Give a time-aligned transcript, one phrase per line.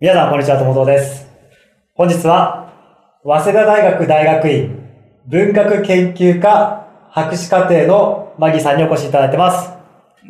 [0.00, 1.28] 皆さん、こんにちは、ともとです。
[1.92, 2.72] 本日は、
[3.22, 4.88] 早稲田大学大学院
[5.26, 9.70] 文学研究科博士課程のマギーさんにお越しいただいてます。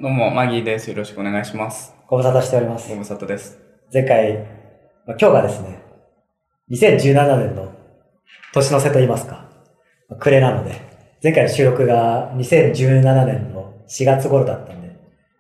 [0.03, 0.91] どうも、マギーです。
[0.91, 1.95] よろしくお願いします。
[2.09, 2.97] ご無沙汰しておりますご。
[2.97, 3.61] 無沙汰です。
[3.95, 4.39] 前回、
[5.07, 5.81] まあ今日がですね、
[6.73, 7.73] 2017年の
[8.53, 9.49] 年の瀬と言いますか、
[10.09, 10.81] まあ暮れなので、
[11.23, 14.89] 前回の収録が2017年の4月頃だったんで、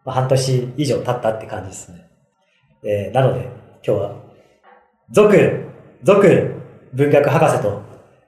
[0.04, 2.06] まあ、半年以上経ったって感じですね。
[2.84, 4.19] えーなので、今日は、
[5.12, 5.64] 続、
[6.04, 6.54] 続、
[6.92, 7.82] 文学博士と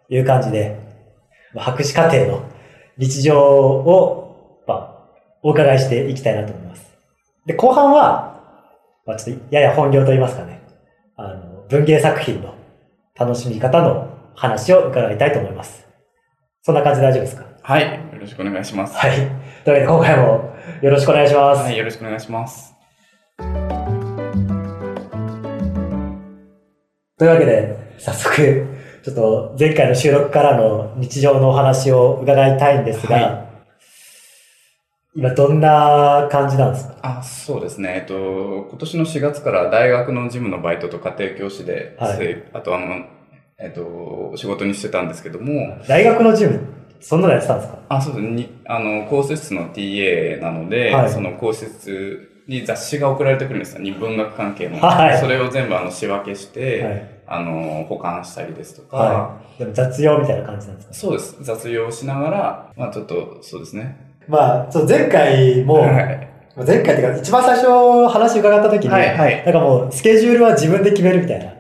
[0.09, 0.81] いう感じで、
[1.55, 2.43] まあ博士課程の
[2.99, 5.05] 日常を、まあ、
[5.43, 6.93] お伺いしていきたいなと思います。
[7.47, 8.41] で、後半は、
[9.07, 10.61] まあ、ちょっとやや本業と言いますかね、
[11.17, 12.55] あの、文芸作品の
[13.19, 15.87] 楽しみ方の話を伺いたいと思います。
[16.63, 17.45] そんな感じで大丈夫ですか？
[17.63, 17.83] はい。
[18.13, 18.97] よろしくお願いします。
[18.97, 19.11] はい。
[19.13, 19.31] というわ
[19.65, 21.63] けで今回もよろしくお願いします。
[21.63, 22.75] はい、よろしくお願いします。
[27.19, 28.67] というわけで、早速、
[29.03, 33.53] ちょっと前回の収録からの日常のお話を伺いたいんですが、は
[35.15, 36.95] 今どんな感じなんですか？
[37.03, 37.97] あ、そうですね。
[38.01, 42.17] えっと、今年の4月から大学の事務のバイトと家庭教師で、はい。
[42.17, 43.05] せあとあの、
[43.59, 46.61] えっと、仕事にしてたんですけども、大学のジム、
[47.01, 47.79] そんなのやってたんですか？
[47.91, 48.25] あ、そうです。
[48.25, 48.31] ね。
[48.31, 51.11] にあの、講師室の TA なので、はい。
[51.11, 53.83] その講師室に雑誌が送られてくるんですよ。
[53.83, 54.79] 日文学関係の。
[54.81, 57.09] はいそれを全部あの仕分けして、はい。
[57.25, 59.59] あの、保管したりですとか、はい。
[59.61, 60.95] でも雑用みたいな感じなんですか？
[60.95, 61.37] そうです。
[61.41, 63.97] 雑用しながら、まあちょっと、そうですね。
[64.29, 66.29] まあ、そう前回も、はい。
[66.67, 67.67] 前回っていうか、一番最初
[68.09, 71.55] 話伺った時に、はいはいなんかもう、スケジュールは自分で決めるみたいな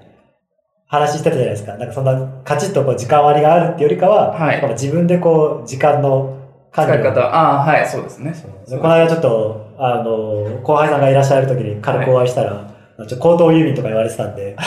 [0.86, 1.76] 話してたじゃないですか。
[1.76, 6.38] なんかそんな、カチッとこう時間割りがあるっていうよりかは、はい自分でこう、時間の
[6.70, 8.34] 管理を使い方、ああ、はい、そうですね。
[8.68, 14.56] でこの間ちょっと、あの、後輩さんがいらっしゃる時に軽くお会いしたら、ちょっと口頭郵便とか言われてたんで、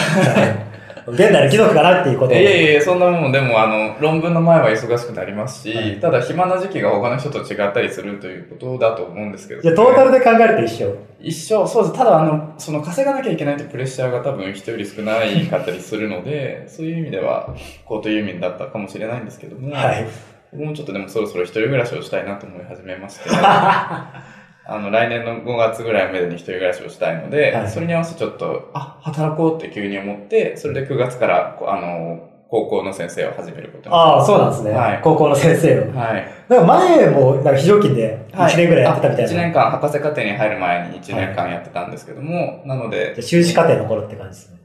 [1.07, 2.35] 現代の貴族かなっていうことを。
[2.35, 10.95] いやいやいや、そんなもん、でも、あの、論文の前は忙しくなりますし、はいただ暇な時期が他の人と違ったりするということだと思うんですけど、じゃあトータルで考えると一緒。
[11.21, 11.95] 一緒、そうです。
[11.95, 17.55] ただ、あの、その稼がなきゃいけないというプレッシャーが多分人より少ないかったりするので、 そういう意味では、
[17.85, 20.05] コート郵便だったかもしれないんですけども、はい。
[20.51, 23.29] 僕もちょっとでもそろそろ一人暮らしをしたいなと思い始めまして、
[24.67, 34.71] あの、来年の5月ぐらいまでに一人暮らしをしたいので、はいそれに合わせてちょっと、あ、働こうって急に思って、それで9月から、あの、高校の先生を始めることにああ、そうなんですね。
[34.71, 35.95] はい高校の先生を。
[35.95, 36.27] はい。
[36.47, 39.31] なんか前も、なんか非常勤で1年ぐらいやってたみたいな。
[39.31, 44.59] 1年間、博士課程に入る前に1年間やってたんですけども、なので修士課程の頃って感じですね。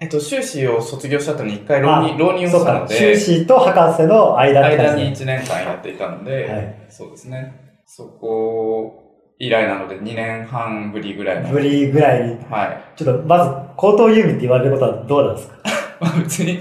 [0.00, 5.34] えっと、修士を卒業した後に1回浪人、浪人をしたので、修士と博士の間って間に感じですね。
[5.34, 7.54] 1年間やっていたので、はいそうですね。
[7.86, 9.01] そこ
[9.38, 11.48] 以来なので2年半ぶりぐらいの。
[11.50, 12.36] ぶりぐらいに。
[12.50, 12.98] はい。
[12.98, 15.56] ちょっと、まず、口頭郵便って言われることはどうなんですか？
[16.00, 16.58] まあ別に、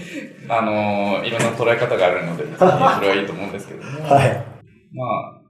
[0.49, 2.69] あのーいろんな捉え方があるので、別にそれ
[3.09, 4.29] はいいと思うんですけども、 はい。
[4.93, 5.41] まあ、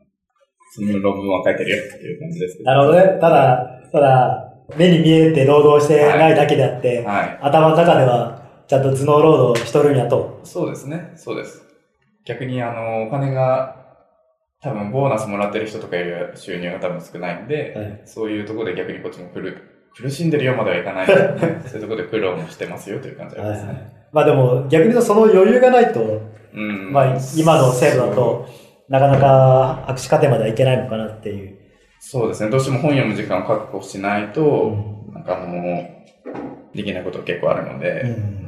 [0.73, 2.69] その論文は書いてるよっていう感じですけど。
[2.71, 3.19] なるほどね。
[3.19, 7.37] ただ、ただ、目に見えて労働してないだけであって、はい。
[7.41, 10.39] 頭の中では、ちゃんと頭脳労働しとるんやと。
[10.43, 11.11] そうですね。
[11.15, 11.61] そうです。
[12.25, 13.75] 逆に、あの、お金が、
[14.61, 19.57] 多分、ボーナスもらってる人とかよりは収入が多分少ないんで、はいそういうところで逆にこっちも苦
[19.95, 23.91] 苦しんでるよまではいかないね、 そういうところで苦労もしてますよという感じありますね。
[24.11, 26.21] まあでも、逆に言うとその余裕がないと、
[26.53, 26.91] うん。
[26.91, 28.45] まあ今の制度だと、
[28.87, 31.57] なかなか博士課程まではいけないのかなっていう。
[31.99, 32.49] そうですね。
[32.49, 35.91] どうしても本読む時間を確保しないと、うんなんかも
[36.73, 38.40] う、できないこと結構あるので、ううんん、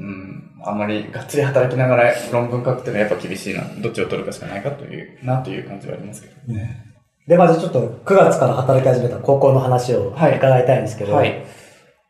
[0.66, 3.63] あんまりがっつり働きながら論文書くっていうのはやっぱ厳しいな。
[3.81, 6.85] どっちを取るかしかないかという、なという感じはありますけどね。
[7.28, 11.46] で、まずちょっと9月から働き始めた高校の話をはい伺いたいんですけど、はい。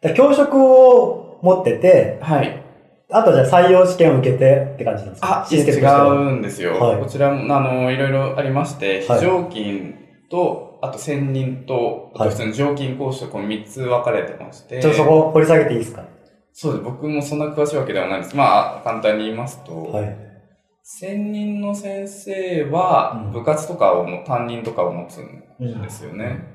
[0.02, 2.59] で教職を持ってて、はい。
[3.12, 5.46] あとじゃあ採用試験を受けてって感じなんですか？
[5.46, 5.59] あ、違。
[6.31, 6.74] うんですよ。
[6.80, 9.94] はいこちらも、あの、いろいろありまして、はい非常勤
[10.31, 16.06] と、あと専任と、あはいと普通の常勤講師とこの3つ分かれてまして、ちょっとそこ掘り下げていいですか？
[16.53, 16.84] そうです。
[16.84, 18.36] 僕もそんな詳しいわけではないです。
[18.36, 20.18] まあ、簡単に言いますと、はい。
[20.83, 26.45] 専任の先生はうん部活とかをも、担任とかを持つんうんですよね。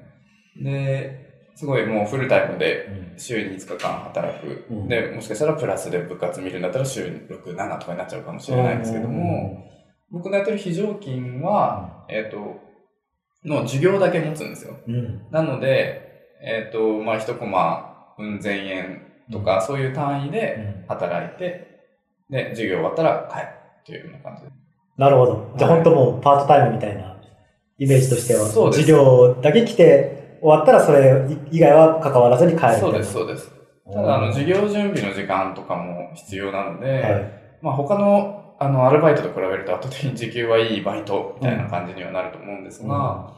[0.62, 4.66] で、すごいもうフルタイムでうん週に5日間働く。
[4.70, 9.64] うんで、もしかしたらプラスで部活見るんだったら週6、7とかになっちゃうかもしれないんですけども、
[10.12, 12.60] 僕のやってる非常勤は、えっ、と、
[13.44, 14.76] の授業だけ持つんですよ。
[14.86, 15.26] うん、うん。
[15.30, 16.02] なので、
[16.42, 21.68] えっ、と、まあ、一コマ、うん千円とか、そういう単位で働いて、
[22.30, 23.44] で、授業終わったら帰る
[23.80, 24.50] っていうような感じで。
[24.96, 25.54] なるほど。
[25.56, 27.16] じゃあはい本当もうパートタイムみたいな
[27.78, 32.76] イメージとしては、そうです授業だけ来て終わったらそれ以外は関わらずに帰る。
[32.78, 33.50] そうです、そうです。
[33.92, 37.32] ただ、あの、授業準備の時間とかも必要なので、はい。
[37.62, 43.32] まあ他の、あの、アルバイトと比べると圧倒的に時給はいいバイトみたいな感じにはなると思うんですが、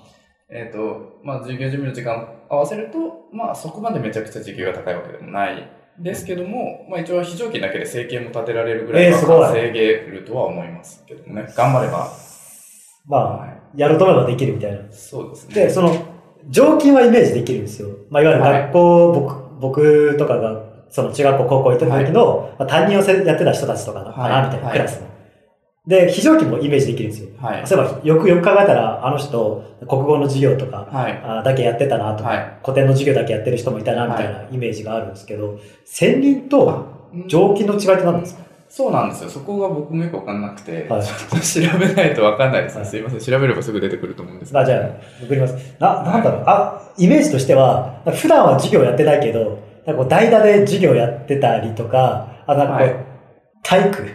[0.51, 11.53] えっ、と、まあ授業準備の時間合わせると、まあそこまでめちゃくちゃ時給が高いわけでもないですけども、まあ一応非常勤だけで生計も立てられるぐらいはえーすごい稼げるとは思いますけどもね。
[11.57, 12.09] 頑張れば。
[13.07, 14.79] まあ、はやろうと思えばできるみたいな。
[14.79, 14.83] い。
[14.93, 15.55] そうですね。
[15.55, 15.95] で、その、
[16.49, 17.89] 常勤はイメージできるんですよ。
[18.09, 25.07] まあ、いわゆる学校、僕、僕とかが、その中学校、高校行った時の、まあ、担任をせやってた人たちとかだかな、はいみたいな、はいクラスの。
[25.91, 27.29] で、非常勤もイメージできるんですよ。
[27.41, 27.67] はい。
[27.67, 31.21] そういえば、よくよく考えたら、あの人、国語の授業とか、はい。
[31.25, 36.85] あだけやってたなとか、はい古典の授業だけやってる人もいたな、みたいなイメージがあるんですけど、専任と
[37.27, 38.45] 常勤の違いって何なんですか？
[38.69, 39.31] そうなんですよ。
[39.31, 42.83] そこが僕もよくわかんなくて、はいちょっと調べないとわかんないですね。
[42.83, 43.19] はいすいません。
[43.19, 44.61] 調べればすぐ出てくると思うんですけど。
[44.61, 44.81] あじゃあ、
[45.27, 45.55] 送ります。
[45.81, 52.97] な、なんだろう、あ、イメージとしては、普段は授業やってないけど、なんかこう代打で授業やってたりとか、あ、なんかこう、はい
[53.63, 54.07] 体育、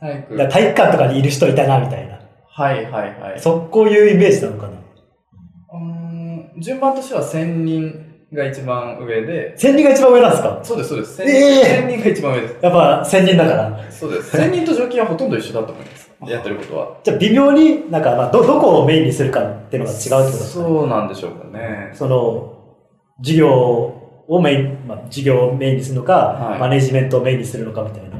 [0.00, 0.48] 体育。
[0.48, 2.18] 体育館とかにいる人いたな、みたいな。
[2.46, 3.40] はいはいはい。
[3.40, 4.72] そ、こういうイメージなのかな。
[4.72, 5.78] うー
[6.58, 7.92] ん順番としては千人
[8.32, 10.60] が一番上で、千人が一番上なんですか？
[10.62, 11.16] そうですそうです。
[11.16, 12.56] 千え人,、え千人が一番上です。
[12.62, 13.78] やっぱ千人だから。
[13.90, 14.36] そうです。
[14.36, 16.04] 千人と常勤はほとんど一緒だと思います。
[16.28, 16.96] やってることは。
[17.02, 20.62] じゃあ微妙になんか、まあ、ど、どこをメインにするかっていうのが違うってことですか？
[20.64, 20.68] ね。
[20.74, 21.90] そうなんでしょうかね。
[21.92, 22.54] その、
[23.18, 23.50] 授業
[24.28, 28.16] をメイン、まあ、授業をメインにするのか、はいマネジメントをメインにするのかみたいな。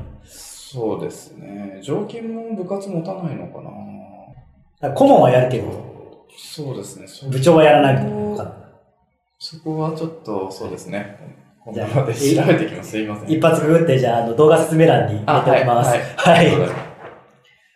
[0.74, 1.78] そうですね。
[1.82, 4.88] 常勤も部活持たないのかな。
[4.88, 7.30] か顧問はやるけど、そうですね。
[7.30, 8.54] 部長はやらないみたいなのかな。
[9.38, 11.16] そこはちょっと、そうですね。
[11.64, 12.12] こじゃあ調べ
[12.58, 12.90] てきます。
[12.90, 13.30] すいません。
[13.30, 15.96] 一発ググって、じゃあ、あの、動画説明欄に入れておきます。
[15.96, 16.50] ははいい。
[16.50, 16.68] そうだ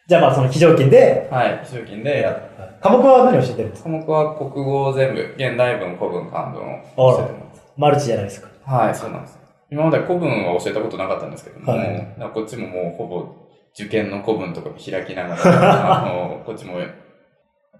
[0.09, 1.61] じゃあ、まあ、その非常勤で、はい。
[1.65, 3.91] 非常勤でやっ科目は何を教えてるんですか？
[3.91, 7.63] 科目は国語を全部、現代文、古文、漢文を教えてます。
[7.77, 8.49] マルチじゃないですか。
[8.65, 9.38] はい、そうなんです。
[9.71, 16.81] 今まで古文は教えたことなかったんですけども、はいこっちももうほぼ受験の古文とか開きながら、 あの、こっちも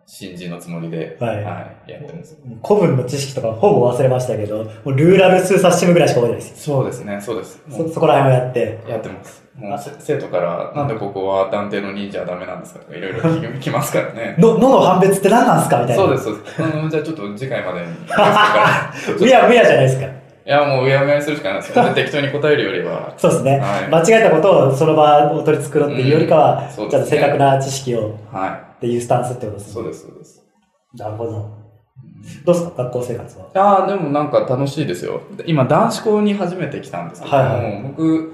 [0.07, 2.39] 新人のつもりで、はいはい、やってます。
[2.65, 7.63] 古文の知識とかほぼ忘れましたけど、もうルーラル数冊シムぐらいしか覚えてないですそうですね、そうです。
[7.67, 8.79] もそ、そこら辺をやって。
[8.87, 9.45] うやってます。
[9.57, 14.37] もうせ生徒から、なんでここは断定の2じゃダメなんですかとかいろいろ聞きますからね。
[14.41, 16.03] の、のの判別って何なんすかみたいな。
[16.03, 16.63] そうです、そうです。
[16.63, 17.87] あのじゃあちょっと次回までに。
[18.07, 20.18] からうやむやじゃないですか。
[20.49, 21.85] いや、もううやむやにするしかないですよ。
[21.95, 23.13] 適当に答えるよりは。
[23.19, 23.59] そうですね。
[23.59, 29.65] はい間違えたことをその場を取り繕っていうよりかは、うんそうちゃんと正確な知識をはっていうスタンスってことでい。
[29.65, 29.73] すね。
[29.75, 30.43] そうです、そうです。
[30.97, 31.31] なるほど。
[31.33, 32.83] どうですか？
[32.85, 33.45] 学校生活は？
[33.55, 35.21] ああ、でもなんか楽しいですよ。
[35.45, 38.33] 今、男子校に初めて来たんですけども、はいは僕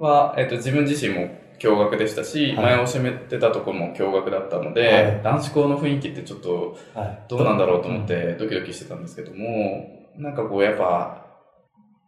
[0.00, 1.28] は、えっと、自分自身も
[1.60, 7.18] 共学でしたし、はい前を占めてたところも共学だったので、はい男子校の雰囲気ってちょっとはい。
[7.28, 9.86] どうなんだろうと思ってドキドキしてたんですけども、
[10.18, 11.21] なんかこうやっぱ、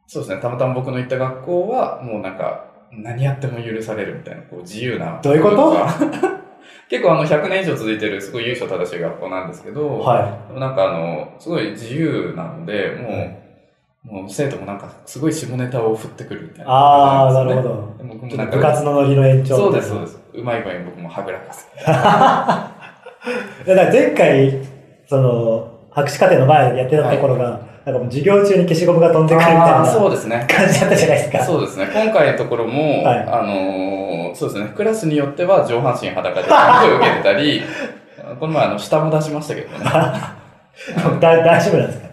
[0.06, 5.20] そうですね、たまたま僕の行った学校は、もうなんか、何やっても許されるみたいな、こう自由な。
[5.22, 5.76] どういうこと？
[6.88, 12.90] 結構あの100年以上続いてるすごい優勝正しい学校なんですけど、はでもなんかあの、すごい自由なので、
[14.04, 16.68] もう、もう生徒もなんかすごい下ネタを振ってくるみたいい。
[16.68, 17.44] なああ、な。
[17.44, 17.94] るほど。
[17.98, 20.20] で僕もなんかと部活のノリの延長そうです、そうでです。
[20.34, 21.60] うまい具合に僕もはぐらかす。
[21.60, 21.68] す。
[21.86, 22.70] だか
[23.66, 24.58] ら前回、
[25.08, 30.46] その、博士課程の前でやってたところが、なんかもう授業中に消しゴムが飛んでくるみたいなですね。
[30.48, 31.44] 感じだったじゃないですか。
[31.44, 31.86] そうですね。
[31.92, 34.73] 今回のところも、はいあのーそうですね。
[34.75, 37.62] クラスによっては上半身裸で声を受けてたり、
[38.40, 39.85] この前あの、下も出しましたけどね。
[39.85, 40.35] だ
[41.20, 42.09] 大丈夫なんですか？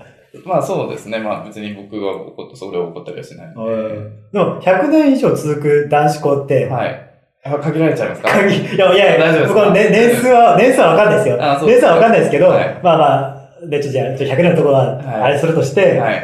[0.45, 1.17] まあそうですね。
[1.19, 3.93] まあ別に僕は怒って、それを怒ったりはしないので。
[4.33, 7.07] でも、100年以上続く男子校って、はい。
[7.43, 8.29] あ限られちゃいますか？
[8.43, 9.63] 限いやいや大丈夫ですか？
[9.65, 11.37] 僕年数は、年数はわかんないですよ。
[11.65, 13.05] 年数はわかんないですけど、はいまあま
[13.37, 16.15] あ、で、ちょ、じゃあ、ちょ100年のところは、はいあれするとして、はい。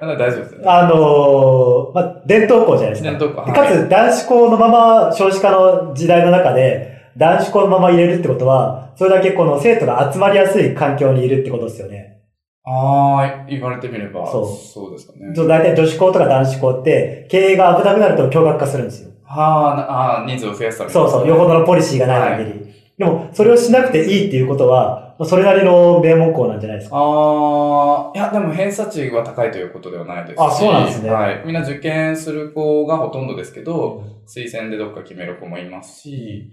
[0.00, 0.60] だから大丈夫ですよ。
[0.70, 3.08] あのーまあ、伝統校じゃないですか。
[3.10, 12.16] 伝統校はいかつ、男子校のまま、少子化の時代の中で、男子校のまま入れるってことは、それだけこの生徒が集まりやすい環境にいるってことですよね。
[12.64, 15.34] ああ、言われてみれば、そうそうですかね。
[15.34, 19.10] そう大体女子校とか男子校って、経営が危なくなると共学化するんですよ。
[19.24, 22.75] はあなあー、人数を増やすためにそうそう、よほどのポリシーがない限り。
[22.98, 26.96] でも、それをしなくていいっていうことは、まあそれなりの名門校なんじゃないですか？
[26.96, 30.38] ああ、いや、でも偏差値は高いということではないですし。
[30.38, 31.42] あそうなんですねはい。
[31.44, 36.50] みんな受験する子がほとんどですけど、推薦でどっか決める子もいますし、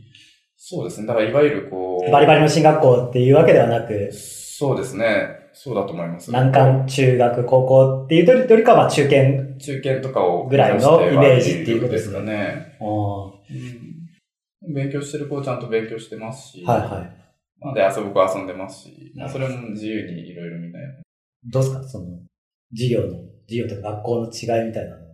[0.57, 1.07] そうですね。
[1.07, 5.41] だからいわゆるこう、バリバリの進学校っていうわけではなく、そうですね。
[5.55, 6.31] そうだと思います。
[6.31, 9.57] 難関中学、高校っていうよりかは中堅。
[9.59, 12.77] 中堅とかをぐらいのイメージっていうことですねかね。
[12.81, 13.82] うん。
[14.73, 17.23] 勉強してる子はちゃんと勉強してますし、はいはい。
[17.59, 20.87] まあで遊ぶ子は遊んでますし、まあそれも自由にいろいろみんなや
[21.45, 21.83] どうですか？
[21.83, 22.05] その、
[22.71, 25.07] 授業の、授業とか学校の違いみたいなのは？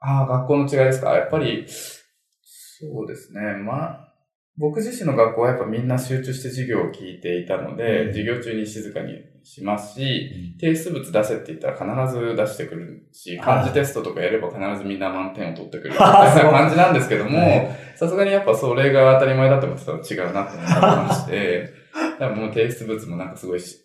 [0.00, 1.14] ああ、学校の違いですか？
[1.14, 3.40] やっぱり、そうですね。
[3.62, 4.14] まあ、
[4.56, 13.38] 僕自身の学校はやっぱみんな集中して授業を聞いていたので、うん授業中に静かにしますし、提出物出せって言ったら必ず出してくるし、はい。
[13.40, 15.90] 漢字テストとかやれば必ずみんな満点を取ってくる。
[15.94, 21.72] みたいな感じなんですけどもはい、さすがにやっぱそれが当たり前だと思ってたら違うなって思いまして、
[22.18, 23.76] だからもう提出物もなんかすごいし、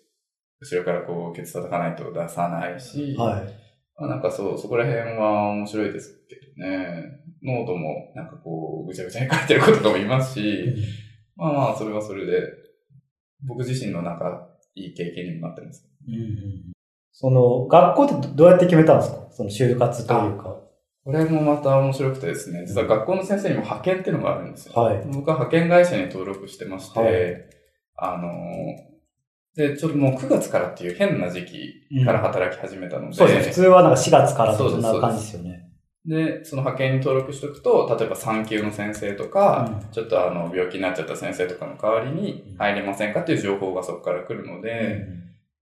[0.62, 3.66] 後ろからこう、ケツ叩かないと出さないし、はい。
[3.98, 7.26] まあ、なんかそう、そこら辺は面白いですけどね。
[7.44, 10.76] ノートもなんかこう、ぐちゃぐちゃに書いてる子とかもいますし、
[11.36, 12.42] まあまあ、それはそれで、
[13.48, 15.88] 僕自身のなんか、いい経験にもなってます。
[17.12, 19.28] その、学校ってどうやって決めたんですか？
[19.32, 20.56] その就活というか。
[21.04, 24.74] これもまた面白くてですね、実は学校の先生にも派遣っていうのがあるんですよ。
[24.74, 24.98] はい。
[25.14, 27.46] 僕は派遣会社に登録してまして、はい
[27.98, 33.52] あのー、で、ちょっともう9月からっていう変な時期から働き始めたので、そうですね。
[33.52, 35.65] 普通はなんか4月からそんな感じですよね。
[36.08, 39.92] で、その派遣に登録しておくと、例えば産休の先生とか、うん。
[39.92, 45.08] ちょっとあの、病気になっちゃった先生とかの代わりに入れませんかっていう情報がそこから来るので、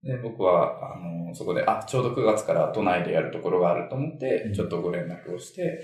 [0.04, 4.54] で、僕は、あの、そこで、あ、ちょうど9月から都内でやるところがあると思ってう、ん。
[4.54, 5.82] ちょっとご連絡をして、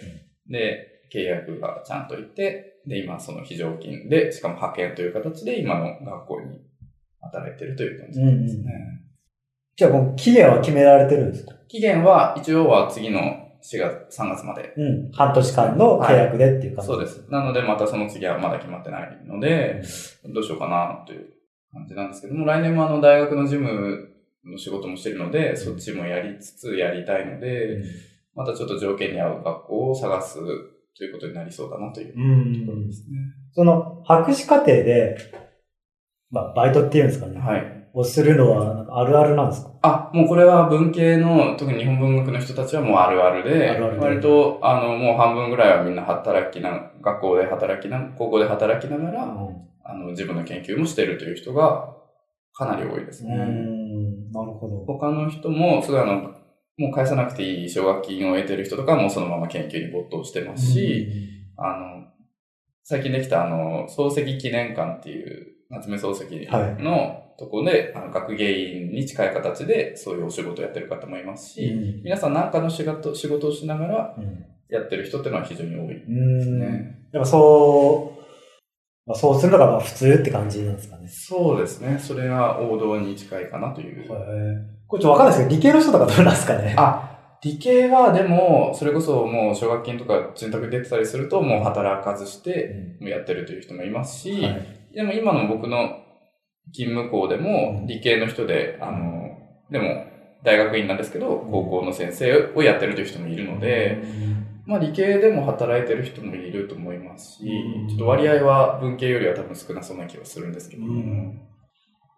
[0.50, 6.60] で、契約がちゃんといって、で、今その非常勤で、しかも派遣という形で今の学校に
[7.22, 8.74] 働いてるという感じですね。
[9.76, 11.54] じゃあもう期限は決められてるんですか？
[11.70, 15.12] 期限は一応は次の4月、3月までうん。
[15.12, 16.88] 半年間の契約でっていう感じ。
[16.88, 17.26] そうです。
[17.30, 19.82] なので、またその次はまだ決まってないので、
[20.34, 21.28] どうしようかなという
[21.74, 24.10] 感じなんですけども、来年もあの大学の事務
[24.46, 27.82] の仕事もしてるので、そっちもやりつつやりたいので、
[28.36, 30.40] またちょっと条件に合う学校を探す
[30.98, 32.66] ということになりそうだなといううん。
[32.66, 33.18] ところですね。
[33.52, 35.18] その、博士課程で、
[36.32, 37.40] まあ、バイトっていうんですかね。
[37.40, 37.79] はい。
[37.94, 39.72] をするのは、あるあるなんですか？
[39.82, 49.24] あ、もうこれは文系の、特に日本文学の人たちはもうあるあるで、あるあるで割と、あの、もう半分ぐらいはみんな働きな、学校で働きな、高校で働きながら、
[49.84, 51.96] あの、自分の研究もしてるという人が
[52.54, 53.36] かなり多いですね。
[53.36, 54.32] うん。
[54.32, 54.86] なるほど。
[54.86, 56.34] 他の人も、すごいあの、
[56.78, 61.12] もう返さなくていい奨学金を得てる人とかもそのまま研究に没頭してますし、
[61.58, 62.06] あの、
[62.84, 66.24] 最近できたあの、漱石記念館っていう、夏目漱石
[66.82, 76.60] のとこで、あの、学芸員に近い形でそういうお仕事をやってる方もいますし、うん皆さん何かの仕事仕事をしながらうんやってる人っていうのは非常に多いですうん。
[76.60, 77.00] ね。
[77.12, 78.20] やっぱそう、
[79.08, 81.08] まあ、そうするのがまあ普通って感じなんですかね。
[81.08, 81.98] そうですね。
[81.98, 84.08] それが王道に近いかなという。
[84.88, 86.76] これちょっとわかんないですけど、理系の人とかどうなんですかね？
[86.78, 96.02] あ、理系はでも、それこそもう奨学金とか潤沢出てたりすると、もう働かずして、やってるという人もいますし、はいでも今の僕の
[96.72, 97.44] 勤務校でうん。
[97.44, 99.38] も理系の人で、あの、
[99.70, 100.06] でも
[100.44, 104.02] 大学院なんですけど、高校の先生をやってるという人もいるので、
[104.66, 111.42] まあ理系でも働いてる人もいると思いますしうん、ちょっと割合は文系よりは多分少なそうな気はするんですけども、うん。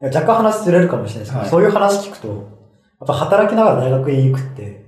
[0.01, 1.50] いや若干話ずれるかもしれないですけど、はい。
[1.50, 4.86] そういう話聞くと、やっぱ働きながら大学院行くって、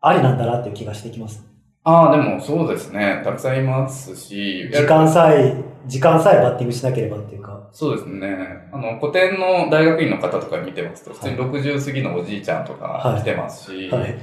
[0.00, 1.43] ありなんだなっていう気がしてきます。
[1.84, 3.20] ああ、でもそうですね。
[3.24, 5.54] たくさんいますし、時間さえ、
[5.86, 7.68] 時間さえバッティングしなければっていうか。
[7.72, 8.68] そうですね。
[8.72, 14.14] あの、古典の大学院の方とか見てますと、普通に60過ぎのおじいちゃんとか来てますし、はい。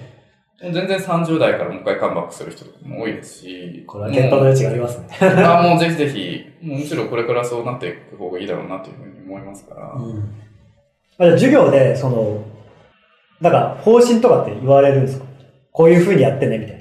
[0.63, 5.07] 全然30代からもう一回カムバックする人とかも多いですし、これは検討の余地がありますね。
[5.43, 9.93] あもうぜひぜひ、むしろこれからそうなっていく方がいいだろうなというふうに思いますから。
[9.95, 10.33] うん。
[11.19, 12.43] あじゃあ授業で、その、
[13.39, 15.25] なんか方針とかって言われるんですか？
[15.71, 16.80] こういう風にやってね、みたいな。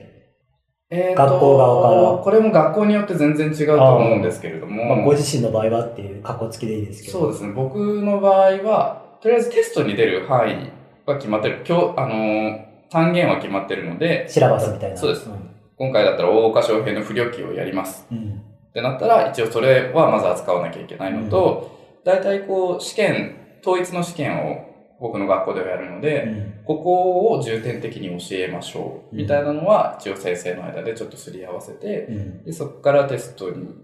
[0.93, 7.21] えーと学校側からこれも学校によって全然違うと思うんですけれども、まあ、ご自身の場合はっていう、格好付きでいいですけど。
[7.21, 7.53] そうですね。
[7.53, 10.73] 僕の場合は、とりあえずテストに出る範囲
[11.07, 11.65] は決まってる。
[11.67, 14.97] 今日、あのー、単元は決まってるので、シラバスみたいな。
[14.97, 15.33] そうですん
[15.77, 18.07] 今回だったら大岡翔平の不良記をやります。
[18.11, 18.43] うん。
[18.71, 24.70] ってなったら、一応それはまず扱わなきゃいけないのと、大体こう、試験、統一の試験を
[25.01, 29.17] 僕の学校ではやるので、うんここを重点的に教えましょう。
[29.17, 32.45] みたいなのは、一応先生の間でちょっとすり合わせて、うん。
[32.45, 33.75] で、そこからテストに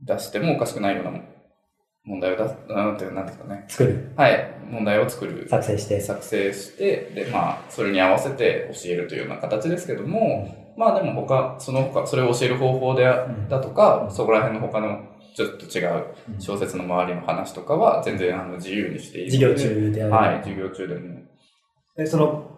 [0.00, 1.10] 出してもおかしくないような
[2.04, 3.64] 問題を出す、なんて、なんですかね。
[3.66, 4.12] 作る。
[4.14, 4.48] はい。
[4.70, 5.48] 問題を作る。
[5.48, 6.00] 作成して。
[6.00, 13.04] 作成して、で、まあ、それに合わせて教えるというような形ですけども、まあでも他、その他、それを教える方法で
[13.48, 19.90] だとか、そこら辺の他のちょっと違ううん小説の周りの話とかは全然あの自由にしている授業。
[19.90, 20.12] 中である。
[20.12, 21.20] はい、授業中でも。
[21.98, 22.50] え、その、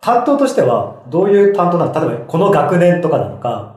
[0.00, 1.92] 担当としては、どういう担当なの？
[1.92, 3.76] 例えば、この学年とかなのか、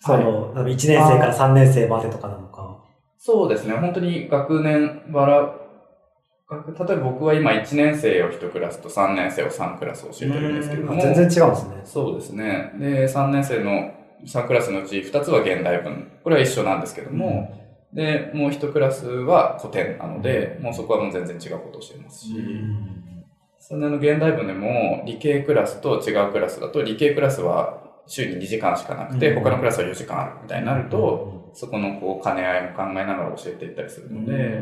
[0.00, 2.82] その、1年生から3年生までとかなのか。
[3.18, 5.54] そうですね、本当に学年バラ
[6.50, 11.02] 例えば僕は今1年生を1クラスと3年生を3クラス教えてるんですけれども。
[11.02, 11.82] 全然違うんですね。
[11.84, 12.72] そうですね。
[12.78, 13.92] で、3年生の
[14.26, 16.10] 3クラスのうち2つは現代文。
[16.22, 17.58] これは一緒なんですけども、
[17.92, 22.34] で、もう1クラスは古典なので、もうそこはもう全然違うことをしていますし、
[23.58, 34.60] それの現代文でも理系クラスと違うクラスだと、理系クラスは週に2時間しかなくて、他のクラスは4時間あるみたいになると、そこのこう兼ね合いも考えながら教えていったりするので、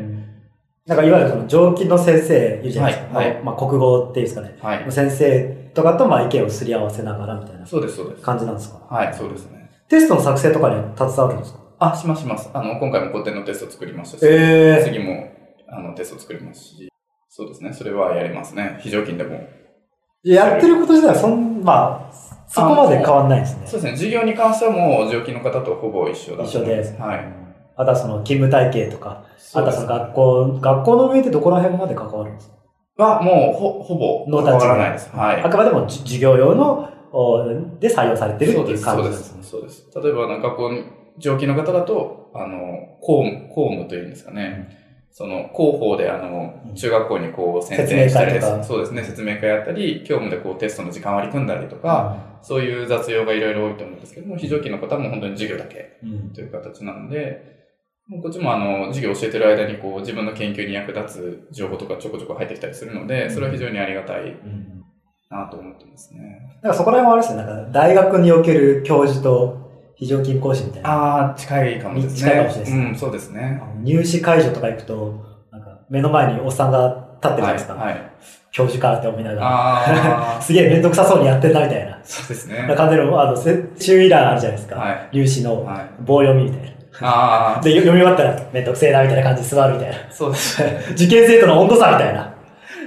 [0.85, 3.17] なんかいわゆるその上記の先生いるじゃないですか。
[3.17, 4.55] はいはいまあ国語っていうんですかね。
[4.61, 4.91] はい。
[4.91, 8.23] 先生とかとまあ意見をすり合わせながらみたいなそうです、そうです。
[8.23, 8.79] 感じなんですか？
[8.93, 9.69] はい、そうですね。
[9.87, 11.59] テストの作成とかには携わるんですか？
[11.79, 12.49] あ、しますします。
[12.53, 15.31] あの、今回も古典のテスト作りましたし、え次も
[15.69, 16.89] あのテスト作りますし、
[17.29, 17.71] そうですね。
[17.71, 18.79] それはやりますね。
[18.81, 19.39] 非常勤でも。
[20.23, 22.13] やってること自体はそん、まあ、
[22.47, 23.67] そこまで変わんないですね。
[23.67, 23.91] そうですね。
[23.91, 26.99] 授業に関してはもう、常勤の方とほぼ一緒だと一緒です。
[26.99, 27.33] はい。
[27.75, 32.56] あとはその勤務体系とか、あとはそのが学校、学校の上でどこら辺まで関わるんですか？
[32.97, 35.09] は、もう、ほ、ほぼ、ノータッチ変わらないです。
[35.15, 35.41] はい。
[35.41, 37.43] あくまでもじ授業用の、お
[37.79, 39.43] で採用されてるっていう感じですね。
[39.43, 39.87] そうです。
[39.95, 44.85] 例えば、なんかこう、上記の方だと、あの、公務、公務というんですかね。
[45.11, 57.56] その、広報で、あの、中学校にこう、宣伝したりです説明会とかそうですね、説明会やったり、業務でこう、テストの時間割り組んだりとか、そういう雑用がいろいろ多いと思うんですけども、非常勤の方も本当に授業だけうんという形なので、もう
[58.09, 64.83] こっちもあの、授業を教えてる間にこう、自分の研究に役立つ情報とかちょこちょこ入ってきたりするので、それは非常にありがたいうん
[65.29, 66.19] なと思ってますね。
[66.57, 70.89] だからそこら辺はあれですね、なんか大学における教授と非常勤講師みたいな。
[70.89, 72.19] ああ、近いかもですね。
[72.19, 73.61] 近いかもしれないですねうん、そうですね。
[73.83, 77.73] 入試会場とか行くと、なんか目の前におっさんが立ってるじゃないですか。
[77.73, 77.93] はい。
[77.93, 78.11] はい、
[78.51, 79.47] 教授からって思いながら。
[79.47, 81.99] ああ、 すげえめんどくさそうにやってんなみたいな。
[82.03, 82.73] そうですね。
[82.77, 84.77] 感じの、あの、せ注意欄あるじゃないですか。
[84.77, 85.89] はい入試のはい。
[86.05, 86.76] 棒読みみたいな。
[87.01, 89.95] あ で、よ読み終わったらめんどくせえなみたいな感じで座るみたいな。
[89.97, 90.79] あ、そうですね。
[90.93, 92.33] 受験生徒の温度差みたいな。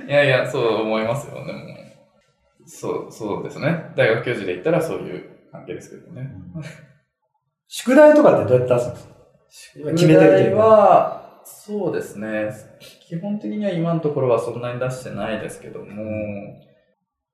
[0.07, 1.35] いやいや、そう思いますよ。
[1.47, 1.59] でも、
[2.67, 3.93] そう、そうですね。
[3.97, 6.29] 大学教授で言ったらそういう関係ですけどね。
[7.69, 9.07] 宿題とかってどうやって出すんです
[9.85, 9.90] か？
[9.93, 12.50] 決めてるは、そうですね。
[13.08, 15.87] 基本的には今のところはそんなに出してないですけども、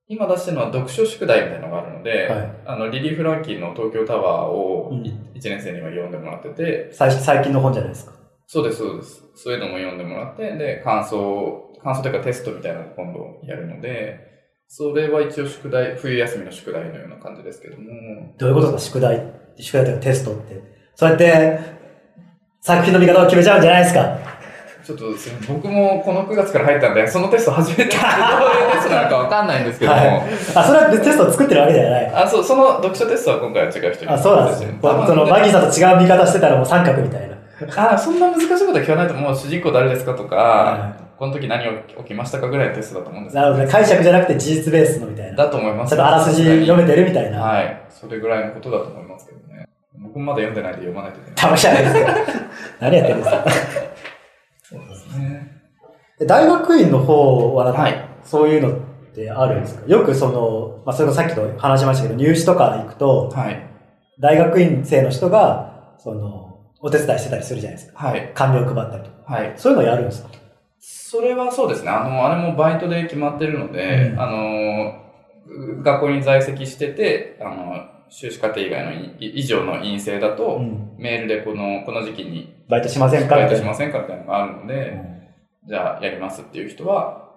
[0.09, 5.09] 今出してるのは読書宿題みたいなのがあるので、はいあの、リリー・フランキーの東京タワーをうん1
[5.43, 8.13] 年生には読んでもらってて、最最近の本じゃないですか？
[8.47, 9.23] そうです、そうです。
[9.35, 14.25] そういうのも読んでもらって、で、感想、感想というかテストみたいなのを今度やるので、
[14.69, 17.83] それは一応宿題、冬休みの宿題のような感じですけども、
[18.37, 18.99] どういうことですか？
[18.99, 20.61] 宿題、宿題というかテストって。
[20.95, 21.59] そうやって、
[22.61, 24.17] 作品の見方を決めちゃうんじゃないですか？
[24.87, 25.05] ちょっと
[25.51, 30.21] 僕もこの9月から入ったんで、そのテスト初めてどういうテストなのかわかんないんですけども、はい。
[30.55, 32.05] あ、それはテストを作ってるわけじゃない。
[32.13, 34.11] あ、そう、その読書テストは今回は違う人に。
[34.11, 34.69] あ、そうなんですよ。
[34.83, 37.35] あその、マギーさんと違う見方してたらもう三角みたいな。
[37.93, 43.71] あ、そんな難しいことは聞かないと、もう主人公誰ですかとか、はこの時何を起きましたかぐらいのテストだと思うんですけなるほどね。
[43.71, 45.35] 解釈じゃなくて事実ベースのみたいな。
[45.35, 45.89] だと思います。
[45.89, 47.41] ちょっとあらすじ読めてるみたいな。
[47.41, 47.81] はい。
[47.89, 49.67] それぐらいのことだと思いますけどね。
[49.99, 51.35] 僕もまだ読んでないんで読まないといけない。
[51.35, 52.15] たまじゃないですか？
[52.79, 53.45] 何やってるんですか？
[54.69, 55.51] そうですね。
[56.19, 58.79] で大学院の方ははいそういうのっ
[59.13, 59.87] てあるんですか？
[59.87, 63.63] よくその、まあ、それこそさっきと話しましたけど、入試とか行くと、はい。
[64.19, 68.07] 大学院生の人が、その、お手伝いしてたりするじゃないですか。
[68.07, 68.31] はい。
[68.33, 69.33] 紙を配ったりとか。
[69.33, 69.53] はい。
[69.57, 70.29] そういうのやるんですか？
[70.79, 71.89] それはそうですね。
[71.89, 80.95] あの、あれもバイトで決まってるので、うんあの、学校に在籍してて、あの、修士課程以外のい以上の陰性だと、うん。
[80.97, 83.35] メールでこの、この時期にバイトしませんか？
[83.35, 83.55] バイト。
[83.55, 85.01] しませんかみたいなのがあるので、
[85.67, 87.27] じゃあやりますっていう人は、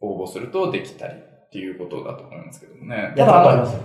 [0.00, 3.14] 応募するとできたりっていうことだと思いますけどもね。
[3.16, 3.76] やったことあります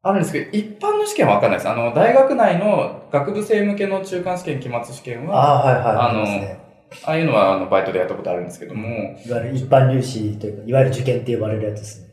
[0.00, 1.68] あるんですけど、一般の試験はわかんないです。
[1.68, 6.10] あの、大学内の学部生向けの中間試験、期末試験は、あああ、はいはい。
[6.10, 6.60] あのね
[7.04, 12.07] あいうのはあのバイトでやったことあるんですけども、いわゆる一般入試というか、いわゆる受験って呼ばれるやつですね。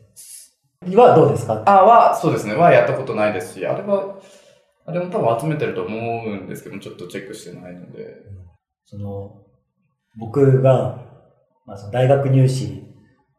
[0.94, 1.62] はどうですか？
[1.66, 4.20] あは、そうですね、はやったことないですし、あれは、
[4.84, 8.06] あれも多分集めてると思うんですけども、ちょっとチェックしてないので。
[8.84, 9.42] その、
[10.18, 10.98] 僕が、
[11.64, 12.84] まあ、その大学入試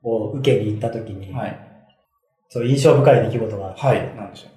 [0.04, 1.58] を受けに行った時に、はい。
[2.50, 4.16] そう印象深い出来事があって、はい。
[4.16, 4.48] なんでしょ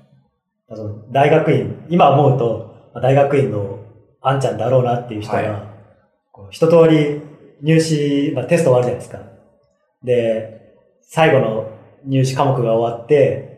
[0.73, 0.77] う。
[0.77, 3.79] その大学院、今思うと、まあ大学院の
[4.21, 5.71] あんちゃんだろうなっていう人が、はい
[6.33, 7.21] こう一通り
[7.61, 9.19] 入試、まあ、テスト終わるじゃないですか。
[10.05, 11.70] で、最後の
[12.07, 13.49] 入試科目が終わって、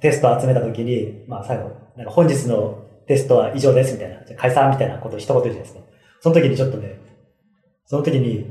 [0.00, 5.80] テストを集めた時に、まあ最後、なんか本日のテストは以上ですみたいな、じゃあ解散みたいなことを一言言うじゃないですか。
[6.20, 6.98] その時にちょっとね、
[7.86, 8.46] その時に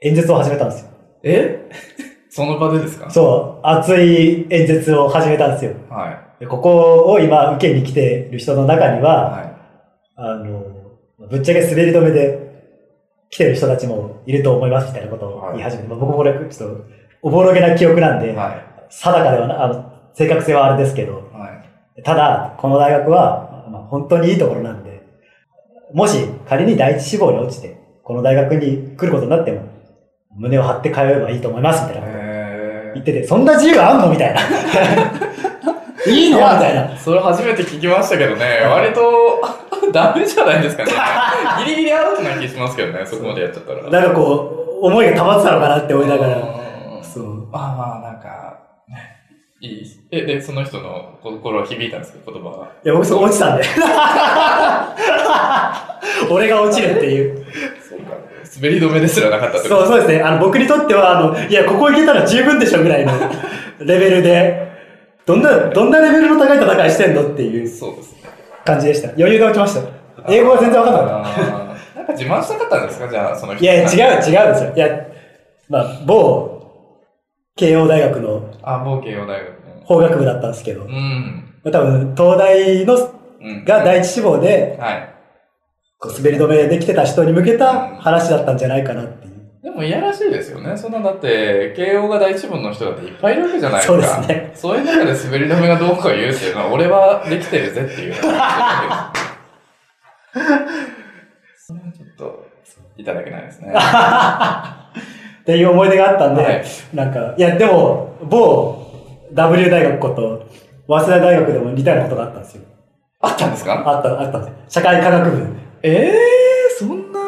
[0.00, 0.90] 演説を始めたんですよ。
[1.24, 1.68] え？
[2.30, 3.10] その場でですか？
[3.10, 5.72] そう、熱い演説を始めたんですよ。
[5.90, 6.40] はい。
[6.40, 9.52] でここを今受けに来てる人の中には、はい。
[10.16, 10.64] あの、
[11.30, 12.38] ぶっちゃけ滑り止めで
[13.30, 16.84] 来てる人たちもいると思いますみたいなことを言い始めて、まあ僕もこれ、ちょっと、
[17.22, 21.38] おぼろげな記憶なんで、は定かではな、あの、正確性はあれですけど、い。
[21.38, 21.62] は
[21.96, 22.02] い。
[22.02, 25.02] ただ、この大学は、まあ、本当にいいところなんで、
[25.94, 29.62] もし仮に第一志望に落ちて、この大学に来ることになっても、
[30.34, 32.08] 胸を張って通えばいいと思いますみたいな
[32.94, 34.40] 言ってて、そんな自由あんのみたいな。
[36.04, 36.96] いいのみたいな。
[36.96, 39.40] それ初めて聞きましたけどね、割と
[39.92, 40.90] ダメじゃないですかね。
[41.64, 44.02] ギリギリアウトな気しますけどね、そこまでやっちゃったら。
[44.02, 46.61] なんかこう、思いが溜まってたのかなって思いながら。
[47.52, 48.96] まあまあ、なんか、ね、
[49.60, 49.82] いい。
[50.10, 52.68] え、で、その人の心は響いたんですか、言葉は。
[52.84, 53.64] いや、僕そこ落ちたんで。
[56.30, 57.44] 俺が落ちるっていう。
[57.88, 58.12] そうか。
[58.56, 60.20] 滑り止めですらなかったそう、そうですね。
[60.22, 63.12] あの、僕にとっては、あの、いや、ここ行けたら十分でしょぐらいの
[63.80, 64.72] レベルで、
[65.26, 68.18] どんな、どんなレベルの高い戦いしてんのっていうそうですね。
[68.64, 69.08] 感じでした。
[69.10, 69.82] 余裕で落ちました。
[70.28, 73.08] 英語は全然わかんなかっあーなんか自慢したかったんですか？
[73.08, 73.58] じゃあ、そのた。
[73.58, 73.64] 人。
[73.64, 74.72] いや、違う、違うんですよ。
[74.76, 74.88] いや、
[75.68, 76.51] まあ、某、
[77.62, 79.84] 慶応大学のあ、某慶応大学の。
[79.84, 81.44] 法学部だったんですけどう、ん。
[81.64, 82.94] 多分、東大の、
[83.40, 83.64] うん。
[83.64, 85.14] が第一志望で、はい。
[85.98, 89.32] こう滑り止めできてた人に向けた話だったんじゃないかなっていう。
[89.62, 90.76] でもいやらしいですよね。
[90.76, 93.92] そんなだって、慶応が第一文の人だっていっぱいいるわけじゃないですか。
[93.92, 94.52] そうですね。
[94.56, 98.14] そういう中で滑り止めがどうこう言うっていうのは、俺はできてるぜっていう。
[98.18, 98.26] そ
[101.74, 102.44] れはちょっと、
[102.96, 103.72] いただけないですね。
[105.42, 108.78] っていう思い出があったんで、はいなんか、いや、でも、某
[109.32, 110.46] W 大学こと、
[110.88, 112.62] 早稲田大学でも似たようなことがあったんですよ。
[113.20, 113.82] あったんですか？
[113.86, 114.56] あった、あったんですよ。
[114.68, 115.46] 社会科学部。
[115.82, 117.20] ええー、そんな？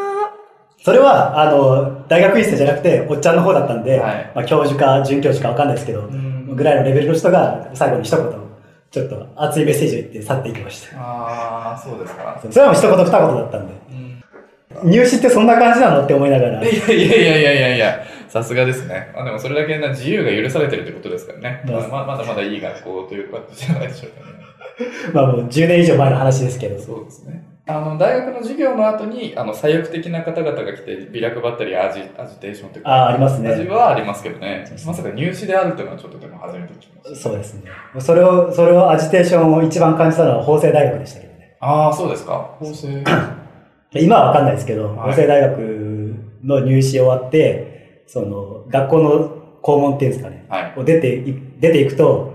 [0.82, 8.26] それは、あの、大学院生じゃなくて、おっちゃんの方だったんで、はいまあ、教授か准教授かわかんないですけど、んぐらいのレベルの人が、最後に一言、
[8.90, 10.96] ちょっと熱いメッセージを言って去っていきました。
[11.00, 12.38] ああ、そうですか。
[12.50, 14.03] それはもう一言二言だったんで、うん
[14.82, 19.12] 入試ってそんな感じなのって思いながら、いやいやいやいやいやいや、さすがですね。
[19.14, 21.62] まあでもそれだけな自由が許されてるってことですからね。
[21.66, 24.34] まあまだまだいい学校ということじゃないでしょうかね。
[25.12, 27.54] まあもう10年以上前の話ですけど、そうですね。
[27.66, 33.70] あの、大学の授業の後に、あの、左翼的な方々が来て、ビラ配ったり、アジ、アジテーションというか、ああ、あります味ね。
[33.70, 37.16] はありますけどねまさか入試であるというのはちょっとでも初めて聞きました。
[37.16, 37.62] そうですね。
[38.00, 41.56] それを、それをアジテーションを一番感じたのは法政大学でしたけどね。
[41.60, 42.54] ああ、そうですか。
[42.58, 43.10] 法政。
[44.00, 49.28] 今はわかんないですけど、はい法政大学の入試終わって、その、学校の
[49.62, 50.74] 校門っていうんですかね、はい。
[50.78, 52.32] を出てい、出ていくと、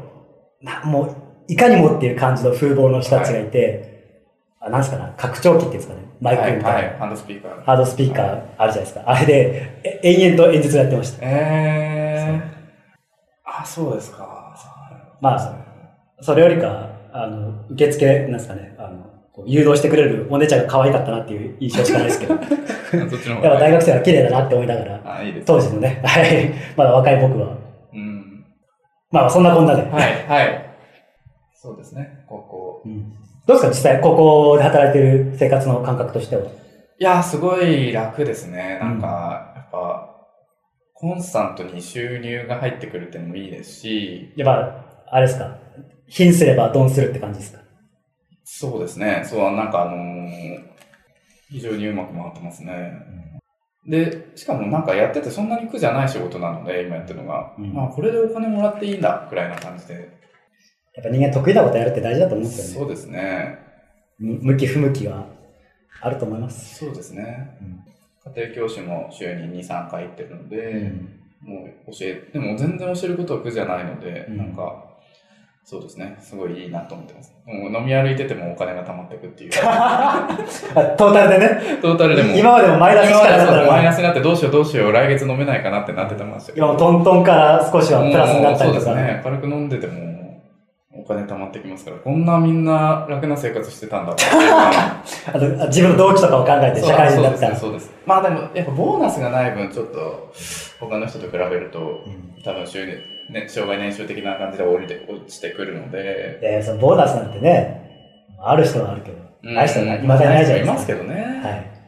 [0.62, 1.16] なもう、
[1.48, 3.90] いかにもっていう感じの風貌の人たちがいて、
[4.60, 6.98] あなんですかね、拡張器っていうんですかね、マイクみたいな、はい、はい。
[6.98, 7.64] ハンドスピーカー。
[7.64, 9.04] ハードスピーカーあるじゃないですか。
[9.06, 11.26] あれで、え延々と演説をやってました。
[11.26, 13.62] えー。
[13.62, 14.28] あ、そうですか。
[15.22, 15.70] まあ
[16.22, 19.09] それよりか、あの、受付、なんですかね、あの、
[19.48, 22.42] 誘導してくれるお姉ちゃんが可愛かったなっていう印象しかないですけど、 やっ
[23.10, 23.70] ちの方ぱ大が。
[23.72, 25.46] 学生は綺麗だなって思いながら、あ、いいです。
[25.46, 27.58] 当時のね、はい、まだ若い僕は。
[27.94, 28.46] うん。
[29.12, 29.82] まあそんなこんなで。
[29.84, 29.92] はい、
[30.28, 30.66] はい。
[31.54, 32.82] そうですね、高校。
[32.86, 33.14] うん
[33.48, 36.44] どうですか実際、ここで働いてる生活の感覚としては？
[36.44, 36.46] い
[37.00, 38.78] やー、すごい楽ですね。
[38.80, 40.08] なんか、やっぱ、
[40.94, 45.58] コンスタントに収入が入ってくるっていうのもいいですし、やっぱ、あれですか？
[46.08, 47.59] 貧すればドンするって感じですか？
[48.60, 49.24] そうですね。
[49.26, 50.70] そう、なんかあのー
[51.52, 52.92] 非常にうまく回ってますね。
[53.88, 57.56] で、しかもなんかやっててそんなに苦じゃない仕事なので、今やってるのが。
[57.58, 59.94] うんまあ、これでお金もらっていいんだ、くらいな感じで。
[60.96, 62.86] やっぱ人間得意なことやるって大事だと思うんですよね。
[62.86, 63.58] そうですね。
[64.20, 65.26] む向き不向きは
[66.02, 66.76] あると思います。
[66.76, 67.58] そうですね。
[67.62, 67.80] うん
[68.36, 74.89] 家庭教師も週に2、3回行ってるので、うんもう教え、でも全然教えることは苦じゃないので、うんなんか、
[75.70, 77.32] そうですね、すごいいいなと思ってます。
[77.46, 79.52] もう飲み歩いててもお金が貯まっていくっていう。
[79.62, 80.36] あ
[80.98, 82.34] トータルでね、トータルでも。
[82.34, 86.76] 今までもマイナスしかなかマイナが、スになってどうしようどうしよう、来月飲めないかなってなってたましたけど。
[86.76, 90.42] トントンから少しはプラスになったりとか、もうそうですね、軽く飲んでても、
[90.92, 97.56] お金貯まってきますから、こんなみんな楽な生活してたんだ あと自分の動機とかを考えて社会人だったら。
[97.56, 98.04] そうですね、そうです。
[98.08, 100.34] まあでも、やっぱボーナスがない分、ちょっと、
[100.80, 102.98] 他の人と比べると、うん多分収入、
[103.30, 109.18] ね、障害年収的な感じで降りて、落ちてくるので、いやいや、そのボーナスなんてね、ある人はあるけど、
[109.54, 110.74] ない人はない、まだにないじゃないですか。
[110.74, 111.14] いますけどね。
[111.44, 111.80] はい。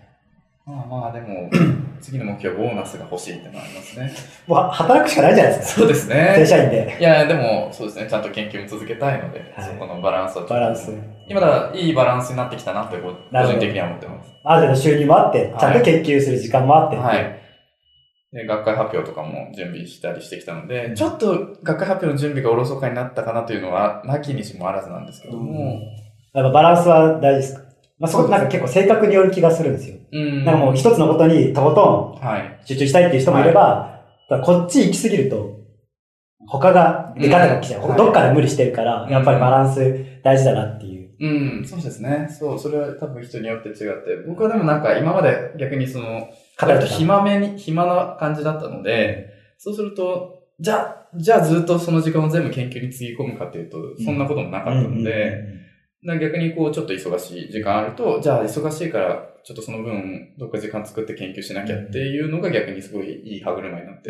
[0.66, 1.50] まあまあ、でも、
[2.00, 4.14] 次の目標、ボーナスが欲しいってのはありますね。
[4.48, 5.82] もうは働くしかないじゃないですか。
[5.82, 6.46] そうです正ね。
[6.46, 6.98] 社員で。
[7.00, 10.92] いや、でも、そうですね、ちゃんと研究も続けたいので、はいそこのバランスはちょっとバランス。
[11.28, 14.32] 今だいいバランスになってきたなって個人的には思ってます。
[14.44, 16.98] ある程度収入もあって、ちゃんと研究する時間もあって。
[16.98, 17.41] はい。
[18.32, 25.82] で、学会発表とかも準備したりしてきたので、うんちょっと学会発表の準備がおろそかになったかなというのは、なきにしもあらずなんですけども、
[26.34, 29.96] やっぱバランスは大事ですかまあ、そこなんか結構性格による気がするんですよ。
[30.12, 30.44] うん。
[30.44, 32.60] なんかもう一つのことにとことんはい。
[32.66, 35.60] 集中したいっていう人もいれば、ただこっち行き過ぎると、
[36.48, 37.88] 他が出方が来ちゃう。
[37.88, 41.12] うんどっかで無理してるから、うんやっぱりバランス大事だなっていう。
[41.20, 42.28] うん、そうですね。
[42.32, 44.28] そう、それは多分人によって違って。
[44.28, 46.28] 僕はでもなんか今まで逆にその、
[46.60, 55.44] 割と偏ってた暇めに、暇な感じだったので、そうすると、じゃあ、じゃあずっとその時間を全部研究につぎ込むかっていうと、そんなこともなかったので、
[56.04, 64.10] 逆にこうちょっと忙しい時間あると、じゃあ忙しいからちょっとその分どっか時間作って研究しなきゃっていうのが逆にすごいいい歯車になって、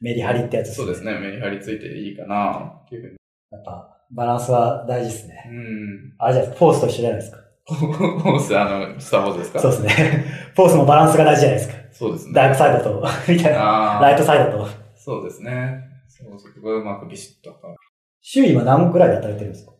[0.00, 3.16] メリハリってやつそうですね、目に張り付いていいかなっていうふうに。
[3.50, 5.44] やっぱ、バランスは大事ですね。
[5.48, 6.14] うん。
[6.18, 7.41] あれじゃないですか、フォースと一緒じゃないですか。
[7.68, 9.58] フォース、あの、スターウォーズですか？
[9.60, 10.24] そうですね。
[10.56, 11.82] フォースもバランスが大事じゃないですか。
[11.92, 12.32] そうですね。
[12.34, 13.98] ダークサイドと、みたいな。
[14.02, 14.68] ライトサイドと。
[14.96, 15.80] そうですね。
[16.08, 17.54] そう、そこがうまくビシッと。
[18.20, 19.72] 週今何個くらいで働いてるんですか？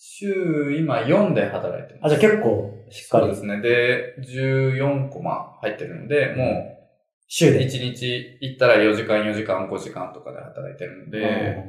[0.00, 2.18] 週、今4で働いてあ、ます。
[2.18, 3.60] じゃあ結構しっかりそうですね。
[3.60, 6.78] で、14コマ入ってるので、もう、
[7.26, 7.60] 週で。
[7.66, 11.24] 1日行ったら4時間、4時間、5時間とかで働いてるので、う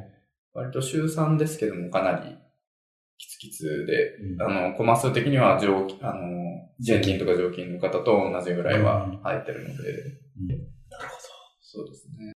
[0.06, 0.10] ん
[0.52, 2.36] 割と週3ですけども、かなり
[3.20, 4.42] キツキツで、うん。
[4.42, 6.22] あの、コマ数的には上、あの、
[6.80, 9.72] 税金とか常勤の方と同じぐらいは入ってるので、
[10.88, 11.20] なるほ
[11.60, 12.32] そうですね。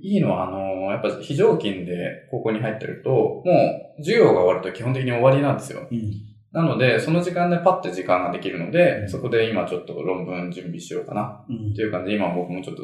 [0.00, 5.80] いいのは、あの、やっぱ非常勤で高校に入ってると、もう授業が終わると基本的に終わりなんですよ。
[5.80, 5.88] ど。
[5.90, 6.12] うん。
[6.52, 9.08] なので、その時間でパッて時間ができるので、うん。
[9.10, 11.44] そこで今ちょっと論文準備しようかな。
[11.46, 11.72] うん。
[11.72, 12.82] っていう感じで、今僕もちょっと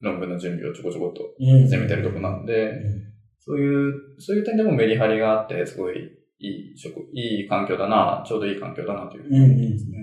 [0.00, 1.68] 論文の準備をちょこちょこっとうん。
[1.68, 3.02] 始めてるとこなので、うん。
[3.38, 9.98] そういう、そういう点でもメリハリがあって、すごいいい職、いい環境だな、ちょうどいい環境だなというふうに思いますね。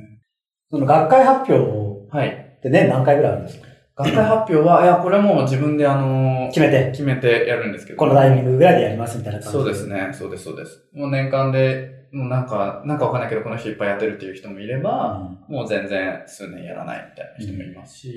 [0.69, 2.29] その学会発表はい。
[2.57, 3.67] って年何回ぐらいあるんですか？
[4.03, 7.97] 学会発表は、いや、これはもう自分であの、決めて、決めてやるんですけど。
[7.97, 9.87] このタイミングぐらいでやりますみたいな感じそうです。
[9.87, 10.09] ね。
[10.11, 10.89] そうです、そうです。
[10.93, 18.13] もう年間で、もうなんか、なんかわかんないけど、この人いっぱいやってるっていう人もいれば、もう全然数年やらないみたいな人もいますし、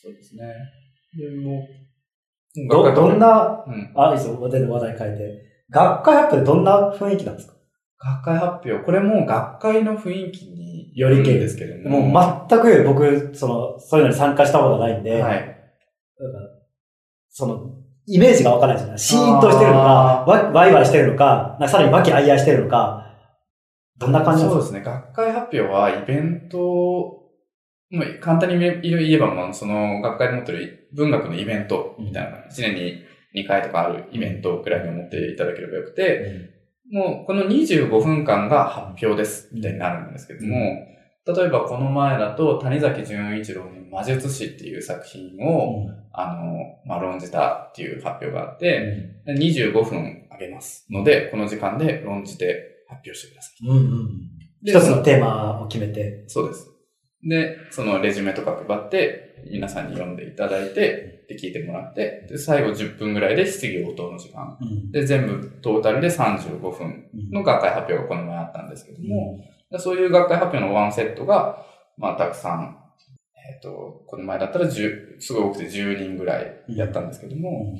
[0.00, 0.44] そうですね。
[1.18, 1.66] でも
[2.56, 5.49] う、ど、どんな、な、うん、あ、いいですよ、話題変えて。
[5.70, 7.54] 学会発表どんな雰囲気なんですか？
[8.02, 15.56] 学会発表、これも学会の雰囲気によりけんですけども、もう全く僕、その、そういうのに参加したことがないんで、はい。
[17.28, 17.74] その、
[18.06, 19.24] イメージがわからないですよね。
[19.24, 19.84] シーンとしてるのか、
[20.26, 23.06] わワイワイしてるのか、かさらに和気あいあいしてるのか、
[23.98, 24.70] どんな感じなんですか？
[24.70, 24.92] そうですね。
[24.94, 27.28] 学会発表はイベント、も
[27.92, 33.04] う簡単に言えば、もうその学会で持ってる文学のイベントみたいな、1年に
[33.34, 36.50] 2回とかあるイベントくらいに思っていただければよくて、
[36.90, 40.56] もうこの25分間が発表ですみたいになるんですけども、
[41.26, 53.68] 例えばこの前だと谷崎潤一郎の魔術師っていう作品を、あの、まあ、論じたっていう発表があって、で25分あげますので、この時間で論じて発表してください。
[53.68, 56.24] うんうんで一つのテーマを決めて。
[56.26, 56.68] そうです。
[57.22, 64.58] で、そのレジュメとか配って、皆さんに読んでいただいて、で、聞いてもらって、で、最後10分ぐらいで質疑応答の時間。
[64.90, 71.64] で、全部トータルで35分の学会発表がこの前あったんですけども、でそういう学会発表のワンセットが、
[71.96, 72.76] まあ、たくさん、
[73.48, 77.74] えっ、と、この前だったら10、すごい多くて10人ぐらいやったんですけども、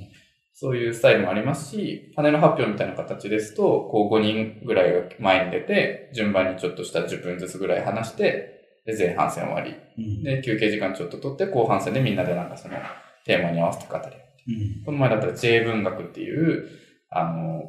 [0.52, 9.74] そういうスタイルもありますし、パネル発表みたいな形ですと、こう5人ぐらいが前に出て、順番にちょっとした10分ずつぐらい話して、で、前半戦終わり。
[10.22, 12.76] で、休憩時間ちょっと取って、後半戦でみんなでなんかその
[13.24, 14.84] テーマに合わせて語り。
[14.84, 16.68] この前だったら J 文学っていう、
[17.10, 17.62] あの、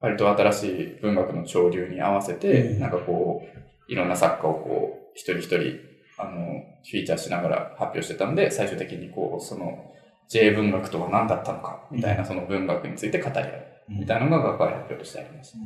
[0.00, 5.78] 割と新しい文学の潮流に合わせて、うんなんかこう、いろんな作家をこう、一人一人、
[6.18, 9.92] あの、フィーチャーしながら発表してたんで、最終的にこう、その、
[10.28, 13.50] J 文学とは何だったのか、みたいなその文学について語り合う、
[13.88, 15.56] みたいなのが学会発表としてあります。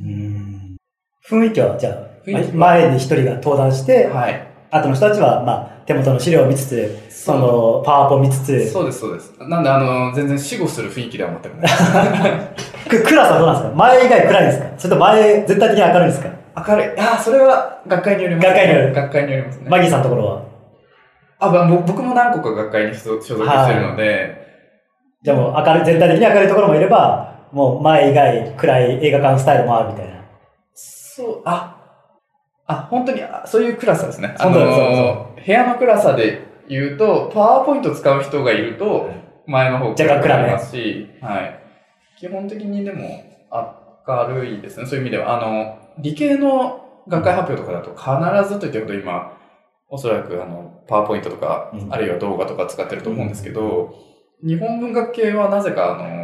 [1.29, 2.14] 雰囲気は、じゃあ、
[2.55, 4.54] 前に一人が登壇して、はい。
[4.79, 9.33] 後の人たちは、まあ、手元の資料を見つつ、その、パワポを見つつ、そうです、そうです。
[9.41, 11.71] なんで、あの、全然死後する雰囲気では全くない。
[12.91, 13.77] くクラスはどうなんですか？
[13.77, 14.67] 前以外暗いんですか？
[14.79, 16.29] それと前、絶対的に明るいんですか？
[16.69, 17.01] 明るい。
[17.01, 19.67] ああ、それは学会によります、学会による学会によりますね。
[19.71, 20.43] マギーさんのところは？
[21.39, 24.37] あ、まあぼ僕も何個か学会に所所属してるので、
[25.23, 30.15] じゃあもう明るい、全体的に明るいところもいれば、もう前以外暗い映画館スタイルもあるみたいな。
[30.75, 31.77] そう、あ、
[32.66, 34.35] あ、本当に、あそういうクラスですね。
[34.38, 39.11] あ本当ですの、部屋のクラスで言うと、パワーポイント使う人がいると、
[39.46, 41.61] 前の方若干暗めますし、はい。
[42.18, 43.22] 基本的にでも
[44.07, 44.87] 明るいですね。
[44.87, 49.37] そういう意味では、あの、理系の学会発表とかだと必ずと言ってるほど今、
[49.88, 53.94] おそらくあの、パワーポイントとか、うんあるいは動画とか使ってると思うんですけど、
[54.42, 56.24] 日本文学系はなぜかあの、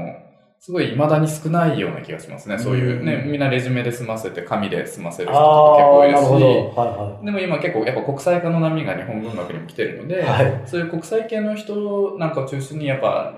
[0.63, 2.59] すごい未だに少ないような気がしますね。
[2.59, 6.19] そういうね、うんみんなレジュメで済ませて、紙で済ませる人あとか結構多いる。
[6.19, 10.23] し、はいはでも今結構やっぱ国際化の波が日本文学にも来てるので、い。
[10.23, 10.63] はい。
[10.67, 13.35] そういう国際系の人なんかを中心にやっぱ、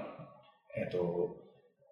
[0.77, 1.37] えっ、と、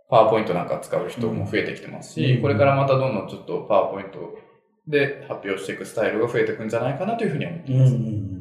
[0.09, 4.37] パワーポイントなんか使う人も増えてきてますし、うんこれからまたどんどんちょっとパワーポイント
[4.89, 7.95] で発表していくスタイルが増えていくんじゃないかなというふうに思ってます。
[7.95, 8.41] うんうんうん。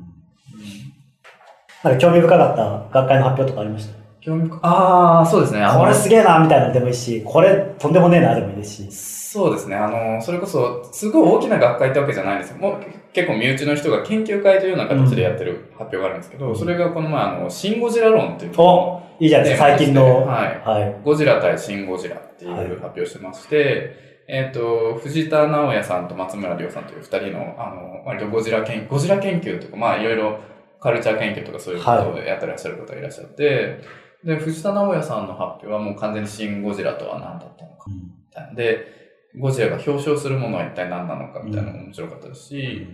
[1.84, 3.99] なんか興味深かった学会の発表とかありました？
[4.22, 5.66] 興味深ああ、そうですね。
[5.78, 8.92] これすげえな、みたいなのでもいいし、これとんでもねえな、でもいいですし。
[8.92, 9.76] そうですね。
[9.76, 12.58] あの、それこそ、すごい大きな学会ってわけじゃないんですよ。
[12.58, 12.78] もう
[13.14, 20.26] 結構身内の人が研究会というような形でやってる発表があるんですけど、うんそれがこの前、あの、シン・ゴジラ論っていうおいいじゃないですか、最近の。
[20.26, 20.62] はい。
[20.68, 20.96] はい。
[21.04, 30.40] ゴジラ対シン・ゴジラっていうはい発表してまして、えっ、と、藤田直也さんと松村亮さんという二人の、あの、割とゴジラ研、ゴジラ研究とか、まあいろいろ
[30.80, 33.82] カルチャー研究とかそういうことをやってらっしゃる方がいらっしゃって、
[34.24, 37.86] で、藤田直也さんの発表はもう完全にシン・ゴジラとは何だったのか。
[37.90, 38.54] みたいな。
[38.54, 39.00] で、
[39.38, 42.88] ゴジラが表彰するものは一体何なのかみたいなのも面白かったですし、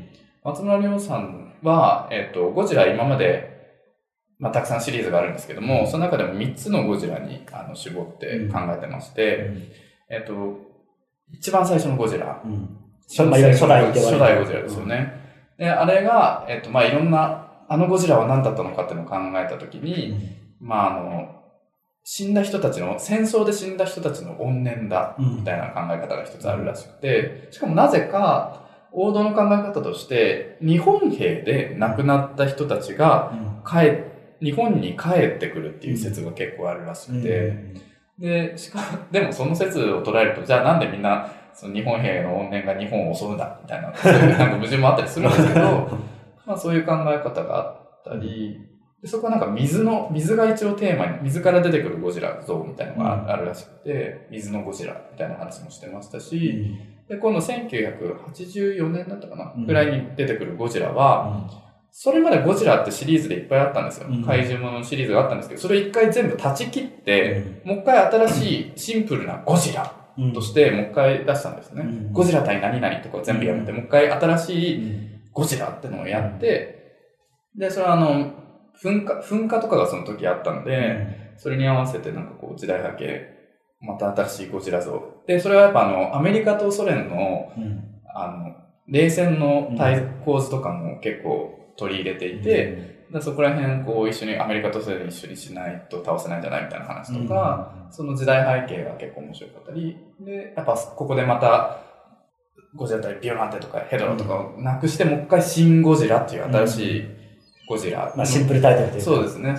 [0.43, 3.55] 松村亮さんは、えっ、と、ゴジラ今まで、
[4.37, 9.49] まあ、たくさんシリーズがあるんですけども、その中でも3つのゴジラにあの絞って考えてまして、
[10.09, 10.59] えっ、と、
[11.31, 12.41] 一番最初のゴジラ。
[12.45, 12.77] うん。
[13.07, 13.85] 初代初代
[14.39, 15.13] ゴジラですよね。
[15.57, 21.35] で、あれが、えっ、と、まあ、いろんな、あのゴジラは何だったのかっていうのを考えたときに、まあ、あの、
[22.03, 25.35] 死んだ人たちの、戦争で死んだ人たちの怨念だ、うん。
[25.37, 33.55] みたいな考え方が一つあるらしくて、しかもなぜか、王道の考え方として、日本兵で亡くなった人たちがうん。
[33.65, 34.03] 帰、
[34.41, 37.53] 日本に帰ってくるっていう説が結構あるらしくて、
[38.19, 45.61] で、しかも、でもその説を捉えると、じゃあなんでみんな、その日本兵の怨念が日本を襲うんだ、みたいな、そういうなんか矛盾もあったりするんですけど、
[46.45, 48.61] まあそういう考え方があったり、
[49.05, 56.75] でそこはなんか水の、水が一応テーマに、水から出てくるゴジラ像みたいなのがあるらしくて、水のゴジラみたいな話もしてましたし、
[57.07, 59.67] で、今度1984年だったかな、うん。
[59.67, 61.47] ぐらいに出てくるゴジラは、
[61.91, 64.07] それまでゴジラってシリーズでいっぱいあったんですよ。
[64.09, 64.23] うん。
[64.23, 70.33] 怪獣ものシリーズがあったんですけど、それ一回全部断ち切って、もう一回新しいシンプルなゴジラうん。
[70.33, 71.83] としてもう一回出したんですね。
[71.83, 72.11] うん。
[72.11, 75.21] ゴジラ対何々とか全部やめて、もう一回新しいうん。
[75.31, 76.75] ゴジラってのをやって、
[77.55, 78.44] で、それはあの、
[78.83, 83.35] 噴火、噴火とかがその時あったので、それに合わせてなんかこう時代背景、
[83.81, 85.01] また新しいゴジラ像。
[85.27, 87.83] で、それはやっぱあの、アメリカとソ連の、うん。
[88.13, 88.55] あの、
[88.87, 101.79] 冷戦の対構図とかも結構取り入れていて、でそこら辺こう一緒にアメリカとソ連一緒にしないと倒せないんじゃないみたいな話とか、その時代背景が結構面白かったり、で、やっぱここでまた、
[102.75, 107.14] ゴジラ対ビオランテとかヘドラとかをなくして、もう一回シン・ゴジラっていう新しい
[107.67, 108.13] ゴジラ。
[108.15, 109.05] まあシンプルタイトルというか。
[109.05, 109.55] そうですね。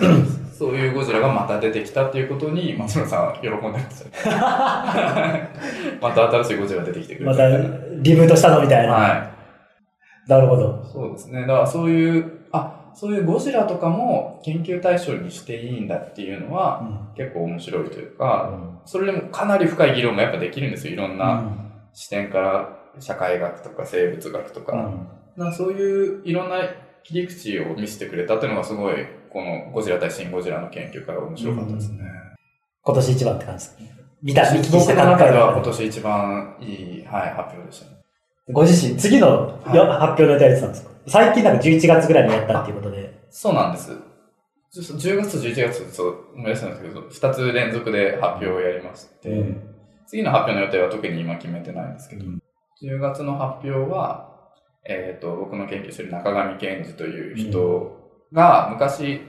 [0.57, 4.09] そういうゴジラがまた出てきたっていうことに、 松村さんは喜んでますよ。
[6.01, 7.77] また新しいゴジラ出てきてくれまたたみた。
[8.01, 8.93] リブートしたのみたいな。
[8.93, 9.27] は
[10.27, 10.83] なるほど。
[10.83, 10.87] い。
[10.91, 11.41] そうですね。
[11.41, 18.51] だからそういう、あ、そういうゴジラとかも研究対象にしていいんだっていうのは結構面白いというか、
[18.85, 20.93] それでもかなり深い議論もやっぱできるんですよ。
[20.93, 21.43] いろんな
[21.93, 24.71] 視点から社会学とか生物学とか。
[24.71, 24.91] だか
[25.37, 26.55] らそういういろんな
[27.07, 28.95] 切り口を見せてくれたっていうのがすごい、
[29.29, 31.99] このゴジラ対シン・ゴジラの研究会が面白かったですね。
[32.81, 33.91] 今年一番って感じですね。
[34.21, 37.97] 見た、見聞き僕したの中では今今年一番いい、はい、発表でしたね。
[38.51, 43.17] ご自身、次のよはい発表の予定やってたんですか最近なんか11月ぐらいにやったっていうことで。
[43.29, 43.91] そうなんです。
[44.69, 49.73] ちょっと10月と11月、そう思い出したんですけど、2つ連続で発表をやりまして、うん
[50.09, 52.41] 次の発表の予定は特に今決めてないんですけど、うん
[52.81, 54.26] 10月の発表は、
[54.87, 57.97] えっ、と、僕の研究してる中上健二という人
[58.31, 59.21] が昔、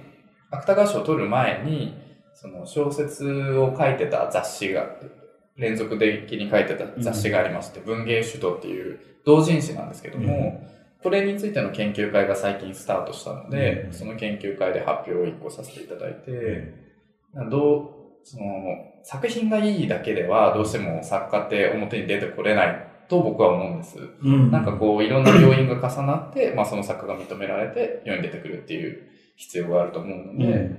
[0.51, 1.95] 芥川賞を取る前に、
[2.35, 4.87] その小説を書いてた雑誌が、
[5.57, 10.65] 連続的に書いてた雑誌がありまして、文芸首都っていう同人誌なんですけども、
[11.03, 13.93] これについての研究会が最近スタートしたので、うん。
[13.93, 16.75] その研究会で発表を1個させていただいて、
[17.51, 17.89] どう、
[18.25, 18.45] その、
[19.03, 23.99] 作品がいいだけでは、どうしても作家って表に出てこれないと僕は思うんです。
[24.23, 24.51] うん。
[24.51, 30.79] なんかこう、いろんな要因が重なって、まあその作家が認められて世に出てくるっていう必要があると思うので、うん。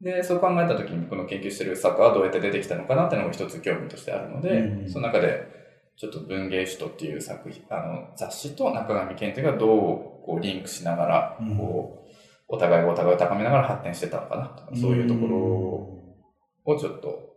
[0.00, 4.90] で、そう考えたときにこの研究してる作家はどうやって出てきたのかなっていうのが一つ興味としてあるので、うん。
[4.90, 5.64] その中で、
[5.96, 9.68] ちょっと文芸首都っていう作品、あの、雑誌と中上健二がどう
[10.26, 11.56] こうリンクしながら、うん。
[11.56, 12.04] こう、
[12.48, 15.36] お互いがお互いを高めながら発展してたのかなとか、そういうところ
[16.74, 17.34] をちょっと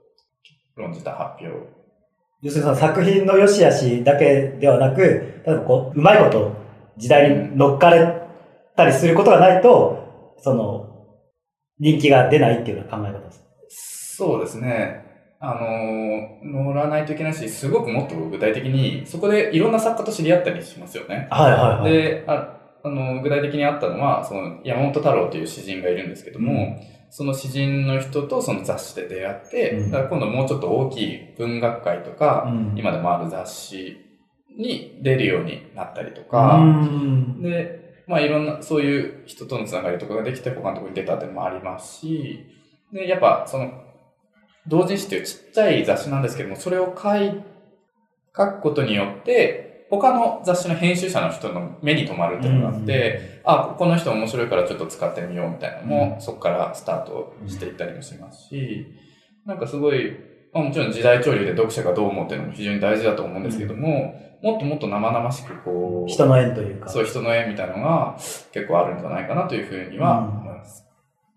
[0.76, 1.78] 論じた発表
[2.42, 6.56] 要するにその作品の良し悪しだけではなく、例えばこう、うまいこと
[6.98, 8.22] 時代に乗っかれ
[8.76, 10.88] たりすることがないと、その、
[11.80, 13.32] 人気が出ないっていうような考え方で
[13.70, 14.16] す。
[14.16, 15.06] そうですね。
[15.40, 21.28] あの、乗らないといけないし、すごくもっと具体的に、そこでいろんな作家と知り合ったりしますよね。
[21.32, 21.92] はいはいはい。
[21.92, 29.92] で、ああの、具体的にあったのは、その、山本太郎という詩人がいるんですけども、うんその詩人の人とその雑誌で出会って、うん。
[29.92, 32.74] だから今度もうちょっと大きい文学会とか、うん。
[32.78, 33.98] 今でもある雑誌
[34.58, 37.42] に出るようになったりとうか、ん。
[37.42, 42.46] で、まあいろんな、そういう人とのつながりとかができて他のところに出たっていうのもありますし、
[42.92, 43.84] で、やっぱその、
[44.68, 47.44] 同人誌っていうちっちゃい雑誌なんですけども、それを書い、
[48.36, 58.88] 書くことによって、他の雑誌の編集者の人の目に留まるっていうのがあって、あ、この人面白いからちょっと使ってみようみたいなのも、そこからスタートしていったりもしますし、
[59.46, 60.12] なんかすごい、
[60.54, 66.90] まあもちろん時代潮流で読者がどう思うっていうのも非常に大事だと思うんですけども、もっともっと生々しくこう、人の縁というか。
[66.90, 68.16] そう人の縁みたいなのが
[68.52, 70.86] 結構あるんじゃないかなというふうには思います。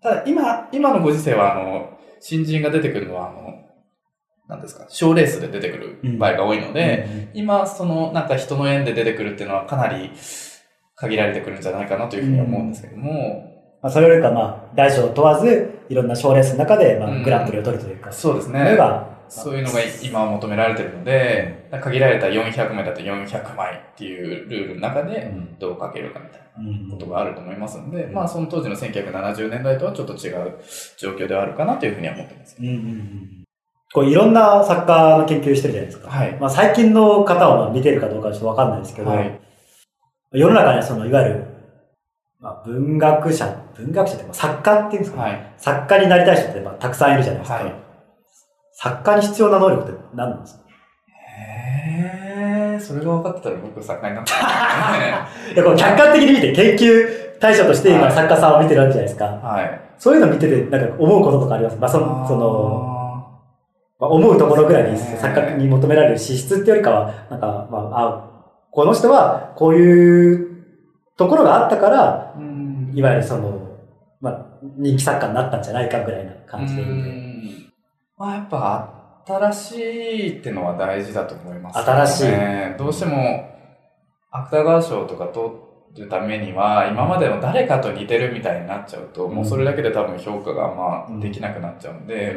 [0.03, 3.51] ただ今、今のご時世はあの、新人が出てくるのはあの、
[4.47, 10.11] なんですか、賞レースで出てくる場合が多いので、今、その、なんか人の縁で出てくるっていうのはかなり
[11.01, 18.77] 限られてくるんじゃないかなというふうに思うんですけども、まあ、それよりか、まあ、大小問わず、いろんな賞レースの中で、まあ、うんグランプリを取るというか、そうですね。
[18.77, 26.41] が、そういうのが今は求められてるので、限られた400枚だと400枚っていうルールの中でうんどう書けるかみたいな。
[26.59, 30.59] うんことがあると思いますので、まあその当時の1970年代とはちょっと違う
[30.97, 32.57] 状況ではあるかなというふうには思ってます。
[32.59, 33.41] うんうんうん
[33.93, 36.09] こういろんな作家の研究してるじゃないですか。
[36.09, 36.37] はい。
[36.39, 39.39] まあ、最近の方をまあ見てるかどうかはちょっとわかんないですけど、はい
[40.33, 41.45] 世の中にはその、いわゆる、
[42.39, 45.53] まあ、文学者、文学者って作家っていうんですか、ねはい。
[45.57, 47.57] 作家になりたい人ってまあたくさんいるじゃないですか。
[47.63, 47.73] はい
[48.73, 50.61] 作家に必要な能力って何なんですか？
[51.37, 54.39] へー、それが分かってたら僕作家になったん
[55.45, 59.29] ですいやこう客観的に見て研究対象として今はい作家さんを見てるわけじゃないですか。
[59.29, 59.37] ね。
[59.43, 59.81] はい。
[59.99, 61.77] そういうの見てて、なんか思うこととかあります？
[61.77, 63.39] まあ、その、その、
[63.99, 68.30] まあ、思うところぐらいに作家に求められる資質ってよりかは、なんか、まあ、あ、
[68.71, 70.65] この人はこういう
[71.17, 72.91] ところがあったから、うん。
[72.95, 73.77] いわゆるその、
[74.19, 74.45] まあ、
[74.77, 77.09] 人気作家になったんじゃないかぐらいな感じでいいんで。
[77.09, 77.73] うん。
[78.17, 82.77] まあやっぱ新しいってのは大事だと思います、新しい。
[82.77, 83.49] どうしても
[84.31, 85.51] 芥川賞とか取
[85.95, 92.35] るためには今までの誰かと似てるみたいになっちゃうと、もうそれだけで多分評価がまうんあできなくなっちゃうんで、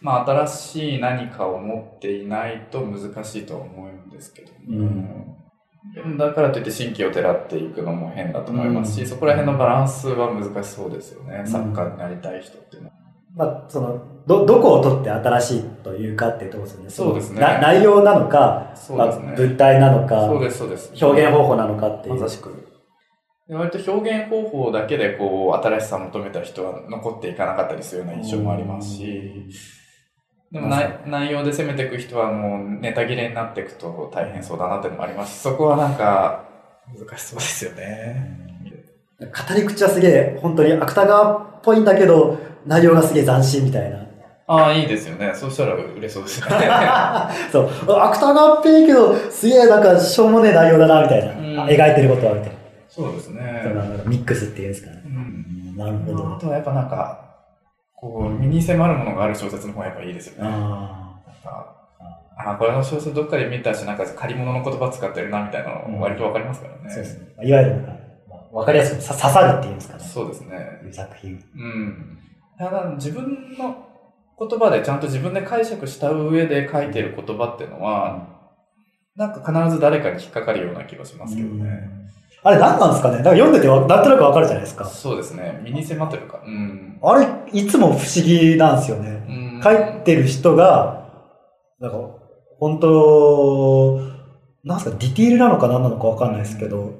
[0.00, 5.34] まあ新しい何かを持っていないと難しいとは思うんですけども、うん
[6.18, 12.94] だからといって新規をてらっていくのも変だと思いますし、うんそこら辺のバランスは難しそうですよね、ん作家になりたい人っていうのは。
[13.34, 16.90] まあ、その、ど、どこを取って新しいというかっていうところですよね。
[16.90, 21.04] そうですね内容なのか、そうですねまあ、物体なのか、そうです、そうです。
[21.04, 22.14] 表現方法なのかっていう。
[22.14, 22.68] まさしく。
[23.48, 29.46] で割と表現方法だけでこう新しさを求めた人は残っていかなかったりするような印象もありますし、
[30.50, 36.44] でも内内容で攻めていく人はもうネタ切れになっていくと大変そうだなっていうのもありますし、そこはなんか
[36.98, 38.48] 難しそうですよね。
[39.20, 44.06] 語り口はすげえ、本当に芥川っぽいんだけど、内容がすげえ斬新みたいな。
[44.46, 45.32] ああ、いいですよね。
[45.34, 46.70] そうしたら売れそうですよね。
[47.52, 47.68] そう。
[47.86, 51.66] 芥川っぽいけど、すげえなんかしょうもねえ内容だな、みたいな。
[51.66, 52.58] 描いてることは、みたいな。
[52.88, 53.42] そうですね
[54.06, 55.02] ミックスっていうんですかね。
[55.04, 56.34] うんなるほど。
[56.36, 57.27] あとはやっぱなんか、
[58.00, 60.48] こう、身に迫るものがある小説の方がやっぱいいですよね。
[60.50, 66.90] あかあ、これの小説どっかで見たし、なんか借り物の言葉使ってるなみたいなの割とわかりますからあ、ね。
[66.90, 67.26] そうですね。
[67.42, 67.92] いわゆるなんか、
[68.28, 70.04] まあわかりやすくさ刺さるっていうんですかね。
[70.04, 70.80] そうですね。
[70.84, 71.32] いう作品。
[71.32, 72.18] うん。
[72.58, 73.88] ただ自分の
[74.38, 78.38] 言葉でちゃんと自分で解釈した上で書いてる言葉っていうのは、
[79.16, 81.88] なんか必ず誰かに引っかかるような気がしますけどね。
[82.48, 83.16] あれ何なんですかね？
[83.16, 84.86] なんか読んでてわなんとなくわかるじゃないですか。
[84.86, 85.60] そうですね。
[85.62, 86.40] 身に迫ってるか。
[86.46, 86.98] うん。
[87.02, 89.24] あれ、いつも不思議なんですよね。
[89.28, 91.10] うん書いてる人が、
[91.80, 91.98] なんか、
[92.60, 94.00] 本当、
[94.64, 96.94] なんすか、ディティールなのか何なのかわかんないですけど、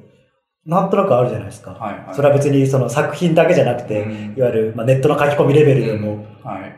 [0.67, 1.71] なんとなくあるじゃないですか。
[1.71, 2.15] はいはい。
[2.15, 6.75] それは別にその作品だけじゃなくて、うんいわゆる、まあ、ネットの書き込みレベルでもはい。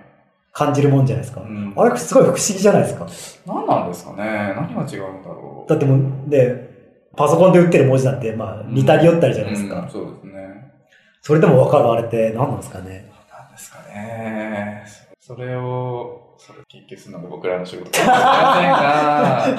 [0.53, 1.41] 感じるもんじゃないですか。
[1.43, 3.07] うんあれすごい不思議じゃないですか。
[3.47, 4.17] 何なんですかね
[4.57, 5.71] 何が違うんだろう。
[5.71, 6.60] だってもう、ね、
[7.17, 9.81] パソコンで打ってる文字なんて、まあ、似たり寄ったりじゃないですか。
[9.83, 10.73] うんそうですね。
[11.23, 13.11] それでもわかるあれって何なんですかね。
[13.31, 14.85] なんですかね。
[15.19, 19.57] それを、それ研究するのが僕らの仕事かもしれません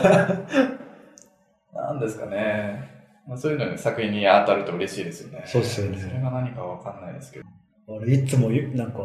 [1.73, 2.89] が、なんですかね。
[3.27, 5.43] まあ、そういうのに作品に当たると嬉しいですよね。
[5.45, 7.45] そうっすよねそれが何かわかんないですけど。
[7.87, 8.99] 俺いつもなんか、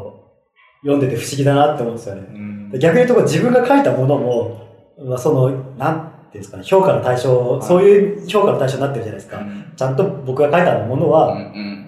[0.83, 2.27] 読んでて不思議だなって思うんですよね。
[2.29, 4.67] うんで逆に言うと自分が書いたものも、
[4.99, 9.39] まあ、その、なんていうんですかね、評価の対象、いそういう評価の対象になってるじゃないですか。
[9.39, 11.83] うんちゃんと僕が書いたものうんは、うん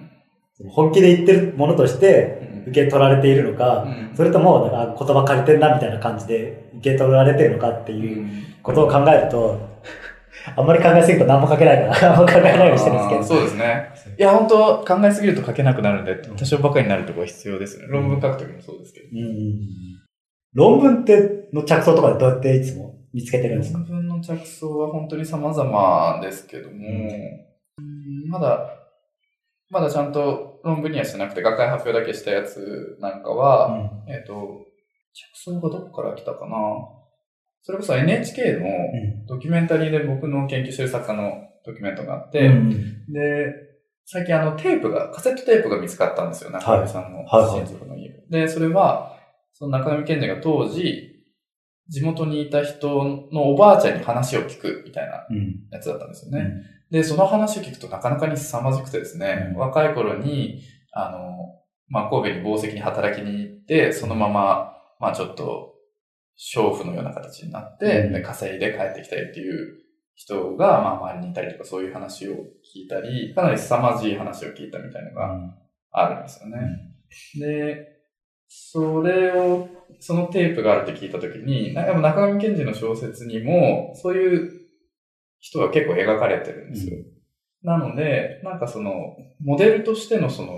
[0.70, 8.26] 本気で言ってるものとして受け取られているのか、うんそれとも、なんか言葉借りてんなみたいな感じで受け取られてるのかっていう
[8.62, 9.60] ことを考えると、
[10.56, 13.22] あんまり考えすぎると何も書けないから、あんま考えないようにしてるんですけど。
[13.22, 13.90] そうですね。
[14.18, 17.86] いや、本当考えすぎると書けなくなるんで、多少ばかりになるところは必要ですね。
[17.88, 19.06] 論文書くときもそうですけど。
[19.12, 19.58] うん。
[20.54, 23.78] 論文って、の着想とかでどうやっていつも見つけてるんですか？
[23.78, 26.76] 論文の着想は本当に様々ですけども、
[27.78, 28.28] うん。
[28.28, 28.70] まだ、
[29.70, 34.66] まだちゃんと論文にはしてなくて、学会発表だけしたやつなんかは、えっ、と、
[35.12, 36.56] 着想がどこから来たかな。
[37.62, 38.70] それこそ NHK のう
[39.24, 39.26] ん。
[39.26, 41.32] ドキュメンタリーで僕の研究してる作家の
[41.66, 42.70] ドキュメントがあって、うん。
[43.12, 43.52] で、
[44.06, 47.42] 最近あのテープが、カセットテープが見つかったんですよ、中上さんのはい。
[47.42, 47.50] はい。
[47.56, 48.08] 親族の家。
[48.30, 48.40] で。
[48.42, 49.16] で、それは、
[49.52, 51.07] その中上賢治が当時、
[51.88, 55.56] 地元にいた人のおばあちゃんに話を聞くみたいなうん。
[55.70, 56.62] やつだったんですよね。
[56.90, 60.60] で、その話を聞くとなかなかに凄まじくてですね、うん若い頃に、
[60.92, 61.54] あの、
[61.88, 65.74] まあ、神戸に紡績に働きに行って、そのまま、まあ、ちょっと、
[66.38, 69.78] 娼婦のような形になって、うんで稼いで帰ってきたりっていう
[70.14, 75.54] 人が、まあ、周りにいたりとか、そういう話を聞いたり、かなり凄まじい話を聞いたみたいなのが
[75.90, 76.58] あるんですよね。
[77.38, 77.86] で、
[78.48, 79.68] それを、
[80.00, 84.52] そのテープがあるって聞いたときに、なんか中上賢治の小説にも、そういう
[85.40, 86.98] 人が結構描かれてるんですよ。
[87.62, 88.92] なので、なんかその、
[89.40, 90.52] モデルとしてのその、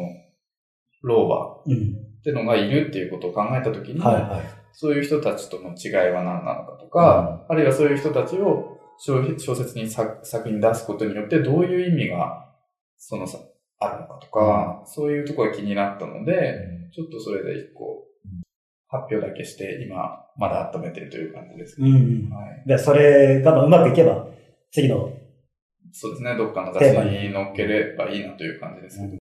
[1.03, 2.11] 老婆うん。
[2.21, 4.61] ってのがいるっていうことを考えたときに、はいはい。
[4.73, 12.55] そういう人たちとの違いは何なのかとか、あるいはそういう人たちを小小説に作作品に出すことによってどういう意味が、
[12.99, 13.39] そのさ、
[13.79, 16.59] あるのかとか、そういうところが気になったので、
[16.95, 18.05] ちょっとそれで一個、
[18.91, 21.89] 発表だけして、今、まだ温めてるという感じですね。
[21.89, 22.31] うんうん。
[22.35, 22.63] はい。
[22.69, 24.27] で、それがまあうまくいけば、
[24.73, 25.11] 次の、
[25.93, 29.17] そうですね、どっかの雑誌に載っければいいなという感じですけど。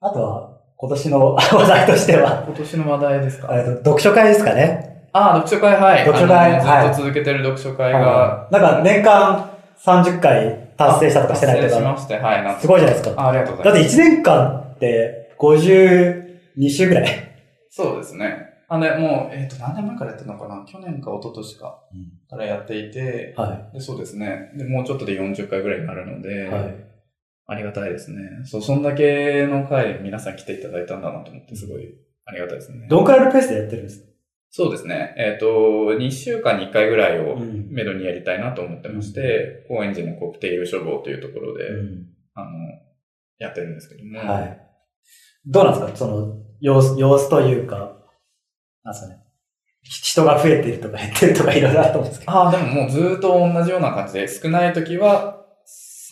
[0.00, 3.48] あとは、今年の 話題としては、今年の話題ですか？
[3.56, 5.08] えっと読書会ですかね。
[5.12, 6.00] ああ、読書会、はい。
[6.04, 12.60] 読書会あのはいずっと続けてる読書会が、なんか年間30回達成したとかしてないと達成しか、まして、はい。
[12.60, 13.22] すごいじゃないですか。
[13.22, 14.00] あありがとうごだってざいます。
[14.00, 17.06] 1年間って52週ぐらい。
[17.70, 18.53] そうですね。
[18.68, 20.64] あの、もう、えっ、と、何年前からやってるのかな？
[20.66, 21.80] 去年か一昨年か
[22.30, 24.52] からやっていて、はでそうですね。
[24.56, 26.48] で、もうちょっとで40回ぐらいになるので、い。
[26.48, 26.74] はい。
[27.46, 28.16] ありがたいですね。
[28.44, 31.94] そう、そんだけの回皆さん来ていただいたんだなと思って、すごい
[32.24, 32.86] ありがたいですね。
[32.88, 34.06] どんくらいのペースでやってるんですか？
[34.50, 35.14] そうですね。
[35.18, 41.64] えっ、と、2週間に1回ぐらいをんめどにやりたいなと思ってまして、高円寺のコクテイル書房というところで、
[42.34, 42.50] あの、
[43.38, 44.60] やってるんですけども、はい。
[45.46, 45.96] どうなんですか？
[45.96, 47.98] その、様子、様子というか、
[48.84, 49.20] なんですかね。
[49.82, 52.32] ひ人が増えてるとか減ってるとかいろいろあると思うんですけど。
[52.32, 55.44] ああ、でももうずっと同じような感じで、少ない時は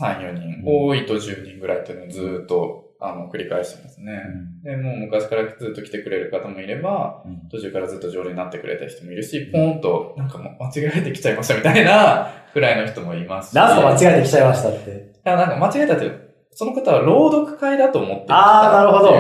[0.01, 4.23] 3、4人、うん多いと10人ぐらいっていうのをずっと、あの、繰り返してますね。
[4.63, 13.55] で、もう昔からずっと来てくれる方もいれば、途中からずっと常連になってくれた人もいるし、ポーンと、なんかもう間違えてきちゃいましたみたいなくらいの人もいますし。
[13.55, 15.13] 何すかい間違えてきちゃいましたって。
[15.25, 16.11] や、なんか間違えたって、
[16.53, 19.15] その方は朗読会だと思ってきたあーなるほど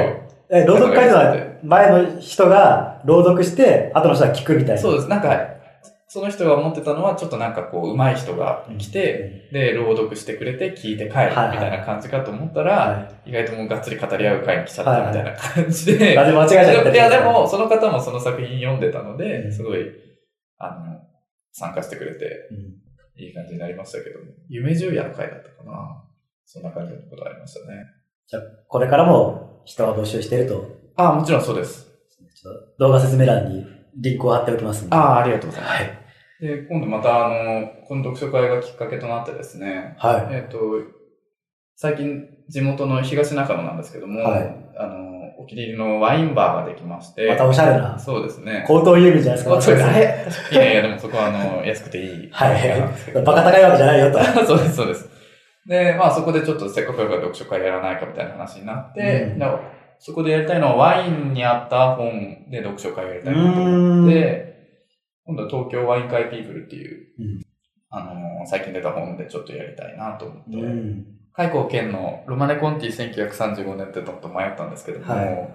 [0.50, 4.80] え、朗読会では前の人が朗読して、後の人が聞くみたいな。
[4.80, 5.08] そうです。
[5.08, 5.52] なんか、
[6.08, 16.18] その人が思ってたのは、ちょっとなんかこう、上手い人が来て、で、朗読してくれて聞いて帰るみたいな感じかと思ったら、は意外ともうがっつり語り合う会に来ちゃっはいたみたいな感じで、い。
[16.18, 16.90] あ、で間違えちゃった。
[16.92, 19.90] いや、でも、その方もその作品読んでたので、うんすごい、
[20.58, 21.00] あの、
[21.52, 26.04] 参加してくれて、うん、いい感じになりましたけども、夢十夜の会だったかな。
[26.44, 27.86] そんな感じのことありましたね。
[28.26, 31.88] じゃあ、これからも人は募集していると、あ、もちろんそうです。
[32.34, 33.64] ちょっと動画説明欄に
[33.97, 34.97] リンクを貼っておきますので。
[34.97, 35.74] ああ、ありがとうございます。
[35.74, 36.03] はい。
[36.40, 40.59] で、今度また、あの、この読書会がきっかけとなってですね、はえっ、と、
[41.76, 47.28] 最近地元の東中野なんですけども、はいあの、お気に入りのワインバーができまして、い。
[47.28, 48.64] またおしゃれな、そうですね。
[48.66, 49.62] 高等郵便じゃないですか。
[49.62, 50.26] そうですね。
[50.53, 52.28] いやいや、でもそこはあの、安くていい。
[52.32, 53.22] はい。
[53.24, 54.18] バカ高いわけじゃないよと。
[54.45, 55.09] そうです、そうです。
[55.66, 59.45] で、まあそこでちょっとせっかくだから読書会やらないかみたいな話になって、うんで
[60.05, 64.53] そこでやりたいのはワインに合った本で読書会をやりたいなと思って、
[65.24, 67.42] 今度は東京ワイン会ピープルっていう、うん
[67.88, 71.07] あの、最近出た本でちょっとやりたいなと思って、うん。
[71.34, 75.55] 開口健のロマネコンティ1935年ってのと迷ったんですけども、はい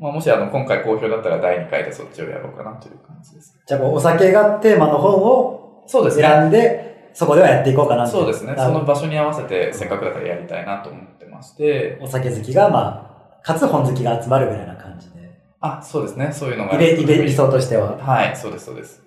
[0.00, 3.58] まあ、もしあの今回好評だったら第2回でそっちをやろうかなという感じです。
[3.66, 5.84] じゃあ、こうお酒がテーマの本を。
[5.88, 8.54] 選んで、そこではやっていこうかなそうですね。
[8.56, 13.07] その場所に合わせてせっかくだからやりたいなと思ってまして、お酒好きが、まあ、
[13.48, 15.30] かつ本好きが集まるぐらいな感じで。
[15.60, 16.30] あ、そうですね。
[16.34, 16.74] そういうのが。
[16.74, 17.96] イベ、イベ、理想としては。
[17.96, 19.02] はい、そうです、そうです。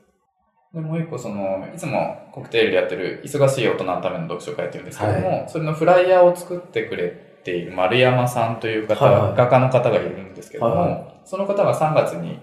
[0.74, 7.10] で、もう一個、その、いつもコクテールでやってる、忙しい大人のための読書会っていうんですけども、それのフライヤーを作ってくれ
[7.44, 12.40] ている丸山さんという方、はいはい画家の方がいるんですけども、はいはその方が3月に、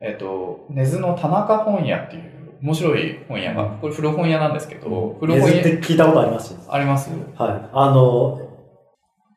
[0.00, 6.54] えっ、と、根津の田中本屋っていう面白い本屋が、これ古本屋なんですけど、古根津っ本屋て聞いたことあります？
[6.54, 7.68] しありますはい。
[7.74, 8.40] あの、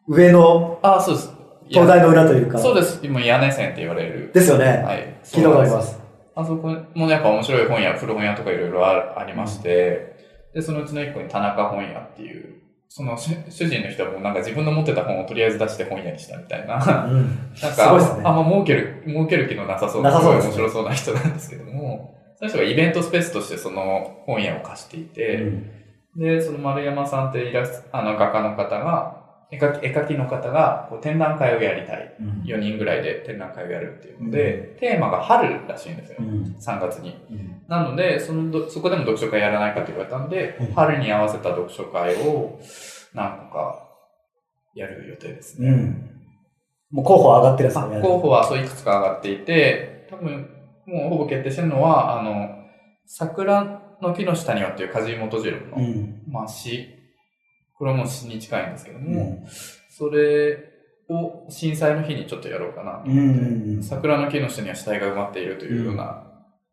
[0.08, 1.43] 上のあ、そうです。
[1.70, 2.58] 東大の裏というか。
[2.60, 3.00] そうです。
[3.04, 4.32] 今屋根線って言われる。
[4.34, 4.66] ですよね。
[4.86, 5.16] はい。
[5.24, 6.00] 聞いたことありすます。
[6.36, 10.16] あそこもやっぱ面白い本屋、古本屋とかいろいろあありまして、
[10.54, 12.56] で、そのうちの一個に田中本屋っていう、
[12.90, 17.50] その主主人の人はもうなんか自分の持ってた本をとりあえず出して本屋にしたみたいな、なんうん。
[17.60, 25.72] かねあんま儲ける、儲ける気のなさそうすごいなさそうですね面白そうな人なんですけども、その人がイベントスペースとしてその本屋を貸していて、うん
[26.16, 29.23] で、その丸山さんってイラスあの画家の方が、
[29.54, 32.16] 絵描き絵描きの方がこう展覧会をやりたい。
[32.20, 36.18] うん4人ぐらいで展覧会をやるっていうので、テーマが春らしいんですよ。
[36.20, 37.18] うん3月に。
[37.32, 42.60] うんなので、そのど、そこでも読書会やらないかって言われたんで、うん春に合わせた読書会を
[43.14, 43.90] 何個か
[44.76, 45.70] やる予定ですね。
[45.70, 46.10] うん。
[46.92, 48.02] もう候補上がってるんですあよね。
[48.02, 50.50] 候補はそういくつか上がっていて、多分
[50.86, 52.50] もうほぼ決定してるのは、あの、
[53.06, 56.22] 桜の木の下にはっていう梶井元次郎の、うん。
[56.28, 56.90] まあ詩、
[57.78, 59.48] これも詩に近いんですけどうも、ん。
[59.90, 60.58] それ
[61.10, 66.24] を震災の日にちょっとやろうかなとうん思って、うん桜の木の下には死体が埋まっているというような、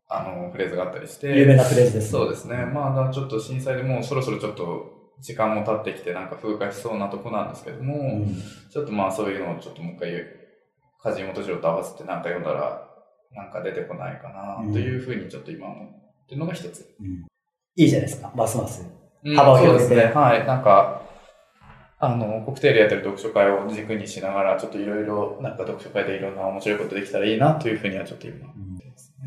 [0.07, 2.11] あの、フレーズがあったりして、有名なフレーズです。
[2.11, 2.65] そうですね。
[2.65, 8.35] まあ、だからちょっと震災でもうそろそろちょっと時間も経ってきてなんか風化しそうなとこなんですけども、うん。
[8.71, 10.11] ちょっとまあそういうのをちょっともう一回、
[11.03, 12.87] 梶本次郎と合わせてなんか読んだら、
[13.33, 16.85] なんか出てこないかなというふうにちょっと今思ってるのが一つ。
[16.99, 17.25] うん
[17.77, 18.31] いいじゃないですか。
[18.35, 18.85] ますます。
[19.23, 20.21] うん幅を広げてそうですね。
[20.21, 20.45] はい。
[20.45, 21.01] なんか、
[21.99, 28.47] あの、コクテールやってる読書会を軸にしながら、ちょっといろいろ、なんか読書会でいろんな面白いことできたらいいなというふうにはちょっと今。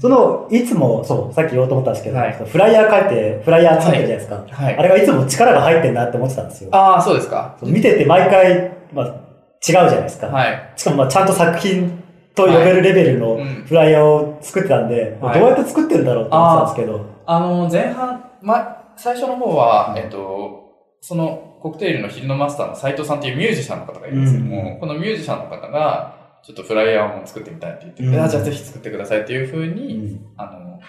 [0.00, 4.44] その、いつも、そう、さっき言おうと思ったんですけど、はいフライヤー書いて、フライヤー作ってるじゃないですか。
[4.50, 4.76] はい。
[4.76, 6.70] あれがいつも力が入ってんなって思ってたんですよ。
[6.72, 7.56] ああ、そうですか。
[7.62, 9.14] 見てて毎回、まあ、違う
[9.62, 10.26] じゃないですか。
[10.26, 10.72] はい。
[10.74, 12.02] しかも、まあ、ちゃんと作品
[12.34, 20.64] と呼べるレベルのうんフライヤーを作ってたんで、はいどうやって作ってるんだろうって思ってたんですけど、あの、前半、ま、最初の方は、うんえっと、
[21.00, 24.80] そのコクテールの昼のマスターの斉藤さんっていうミュージシャンの方がいるんですけども、うん。
[24.80, 28.20] このミュージシャンの方が、ちょっとフライヤーを作ってみたいって言って、うん。
[28.20, 30.26] あじゃあぜひ作ってくださいっていうふううに、ん。
[30.36, 30.80] あの、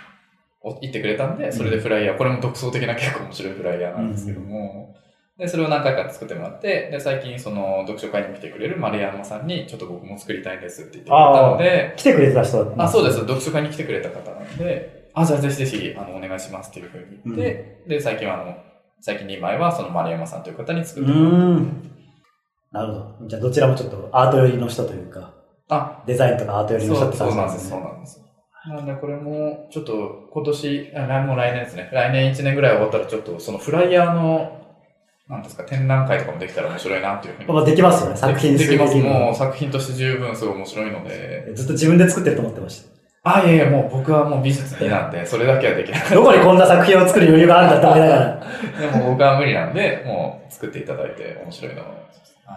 [0.61, 4.95] お言ってくれたんで、それでフライヤー、これも独創的な結構面白いフライヤーなんですけども、
[5.37, 13.19] で、それを何回か作ってもらって、で、最近その読書会に来てくれる丸山さんに、ちょっと僕も作りたいんですって言ってくれたので、来てくれてた人だったあ、そうです。
[13.19, 18.55] 読書会に来てくれた方なんで、あ、じゃあぜひぜひ、あの、お願いしますっていうふうに言って、で、最近は、あの、
[19.01, 21.91] 最近2枚は、その丸山さんという方に作うってもらっん。
[22.71, 23.27] なるほど。
[23.27, 25.33] じゃあ、どちらもちょっとアート寄りの人というか、
[25.69, 28.25] あ、デザインとかアート寄りの人そうってそうなんです、感じなんですね。
[28.65, 28.85] そうなんです。
[28.87, 31.89] なんで、これも、ちょっと、今年、あ来もう来年ですね。
[31.93, 34.61] 来年1年ぐらい終わったら、ちょっと、そのフライヤーの、
[35.29, 37.53] なんですか、展覧会とかもできたら面白いなっていうふうに。
[37.53, 38.17] まあ、できますよね。
[38.17, 38.95] 作品できます。
[38.97, 41.51] もう作品として十分すごい面白いので。
[41.55, 42.83] ずっと自分で作ってると思ってまし
[43.25, 46.01] あ、いやいや、もう僕はもう美術になんで、それだけはできない。
[46.01, 46.13] た。
[46.15, 48.39] どこにこんな作品を作る余裕があるんだって思いながら。
[48.91, 51.85] でも僕は無理なんで、もう作っていただいて面白いのを。
[51.85, 51.91] は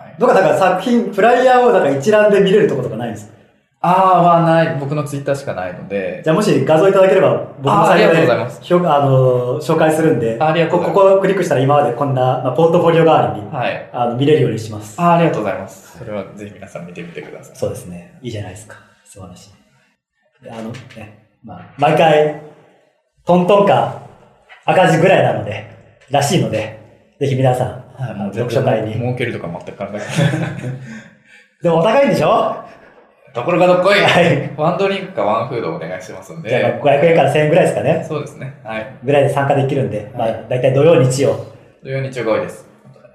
[0.07, 3.39] い、どっかだから作品、フライヤーをなんか一覧で見れるところとかないんですか？
[3.81, 4.77] ああはない。
[4.79, 6.21] 僕のツイッターしかないので。
[6.23, 13.89] じゃあもし画像いただければ、僕のあーありがとうございでますひょあの紹介するんで、あありがとうこございますここをクリックしたら今までこんな、まあ、ポートフォリオ代わりにはい。
[13.93, 15.01] あの見れるようにします。
[15.01, 15.97] ああありがとうございます。
[15.97, 17.57] それはぜひ皆さん見てみてください。
[17.57, 18.19] そうですね。
[18.21, 18.77] いいじゃないですか。
[19.05, 19.57] 素晴らしい。
[20.43, 22.41] であのね、まあ、毎回、
[23.24, 24.03] トントンか
[24.64, 25.70] 赤字ぐらいなので、
[26.11, 26.78] らしいので、
[27.20, 27.68] ぜひ皆さん、
[28.03, 28.95] はい、読書会に。
[28.95, 30.01] 儲けるとか全く考えてない。
[31.62, 32.64] でもお高いんでしょ？
[33.34, 34.51] ところがどっこいはい。
[34.57, 36.80] ワンドリンクかワンフードお願いしますんじゃあで。
[36.82, 38.05] 500円から1000円ぐらいですかね。
[38.09, 38.55] そうですね。
[38.64, 38.86] はい。
[39.05, 41.36] ぐらいで参加できるんで、まあはい、だいたい土曜、日曜、
[41.82, 42.66] 土曜日曜が多いです。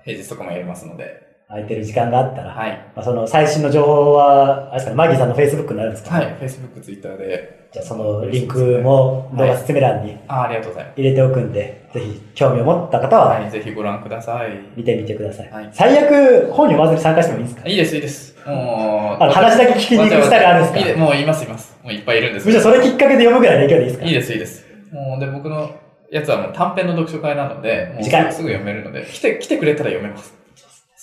[0.06, 1.33] 平日とかもやりますので。
[1.48, 2.72] 空いてる時間があったら、はい。
[2.96, 6.26] まあ、その最新の情報は、あれですかね、マギーさんの Facebook になるんですかね？
[6.26, 6.36] はい。
[6.42, 7.64] Facebook、Twitter で。
[7.74, 11.00] じゃあそのリンクも動画説明欄にああ、ありがとうございます。
[11.00, 13.50] 入れておくんで、ぜひ興味を持った方ははい。
[13.50, 14.60] ぜひご覧ください。
[14.76, 15.52] 見てみてください。
[15.52, 17.68] はい最悪、本読まずに参加してもいいですか？
[17.68, 18.36] いいです、いいです。
[18.46, 21.00] もう、あの話だけ聞きに行くスタイルあるんですか？
[21.00, 21.76] もういます、います。
[21.84, 24.06] もういっぱいいるんですむしろそれきっかけで読むぐらいの勢いでいいですか？
[24.06, 24.66] いいです、いいです。
[24.92, 25.72] もう、で、僕の
[26.12, 30.36] やつはもう短編の読書会なので、もうすぐ読めるので、来て、来てくれたら読めます。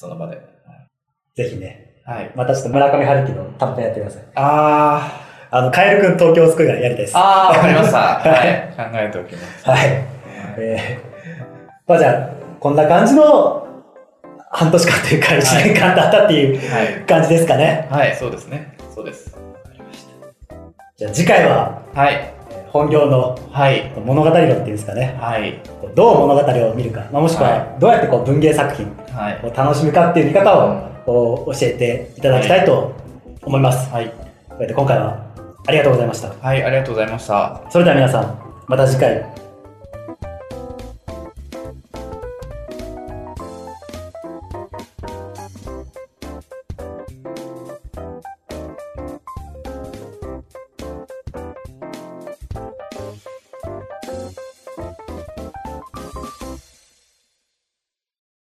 [0.01, 0.41] その場で。
[1.35, 2.33] ぜひね、はい。
[2.35, 4.23] またちょっと村上春樹の短編やってください。
[4.35, 7.15] ああの、カエルくん東京を救うがやりたいです。
[7.15, 7.99] ー、あー、わかりました。
[8.19, 8.75] はい。
[8.75, 9.69] 考えておきます。
[9.69, 9.79] はい。
[10.57, 11.41] えー、
[11.87, 12.29] まあじゃあ、
[12.59, 13.67] こんな感じの
[14.51, 16.87] 半年間というか1年間だったっていうはい。
[17.07, 17.87] 感じですかね。
[17.91, 18.79] はい、そうですね。
[18.95, 19.37] そうです。
[20.97, 22.40] じゃあ次回ははい。
[22.71, 23.93] えー本業のはい。
[24.05, 25.19] 物語論っていうんですかね。
[25.21, 25.61] はい。
[25.95, 29.41] どう物語を見るか、まあ、もしくははどうやってこう文芸作品はい。
[29.45, 32.93] を楽しむかっていう見方をこう教えていただきたいと
[33.43, 33.91] 思います。
[33.91, 34.13] はい。
[34.61, 35.27] えっと今回は
[35.67, 36.29] ありがとうございました。
[36.41, 37.61] はい、ありがとうございました。
[37.71, 39.25] それでは皆さん、また次回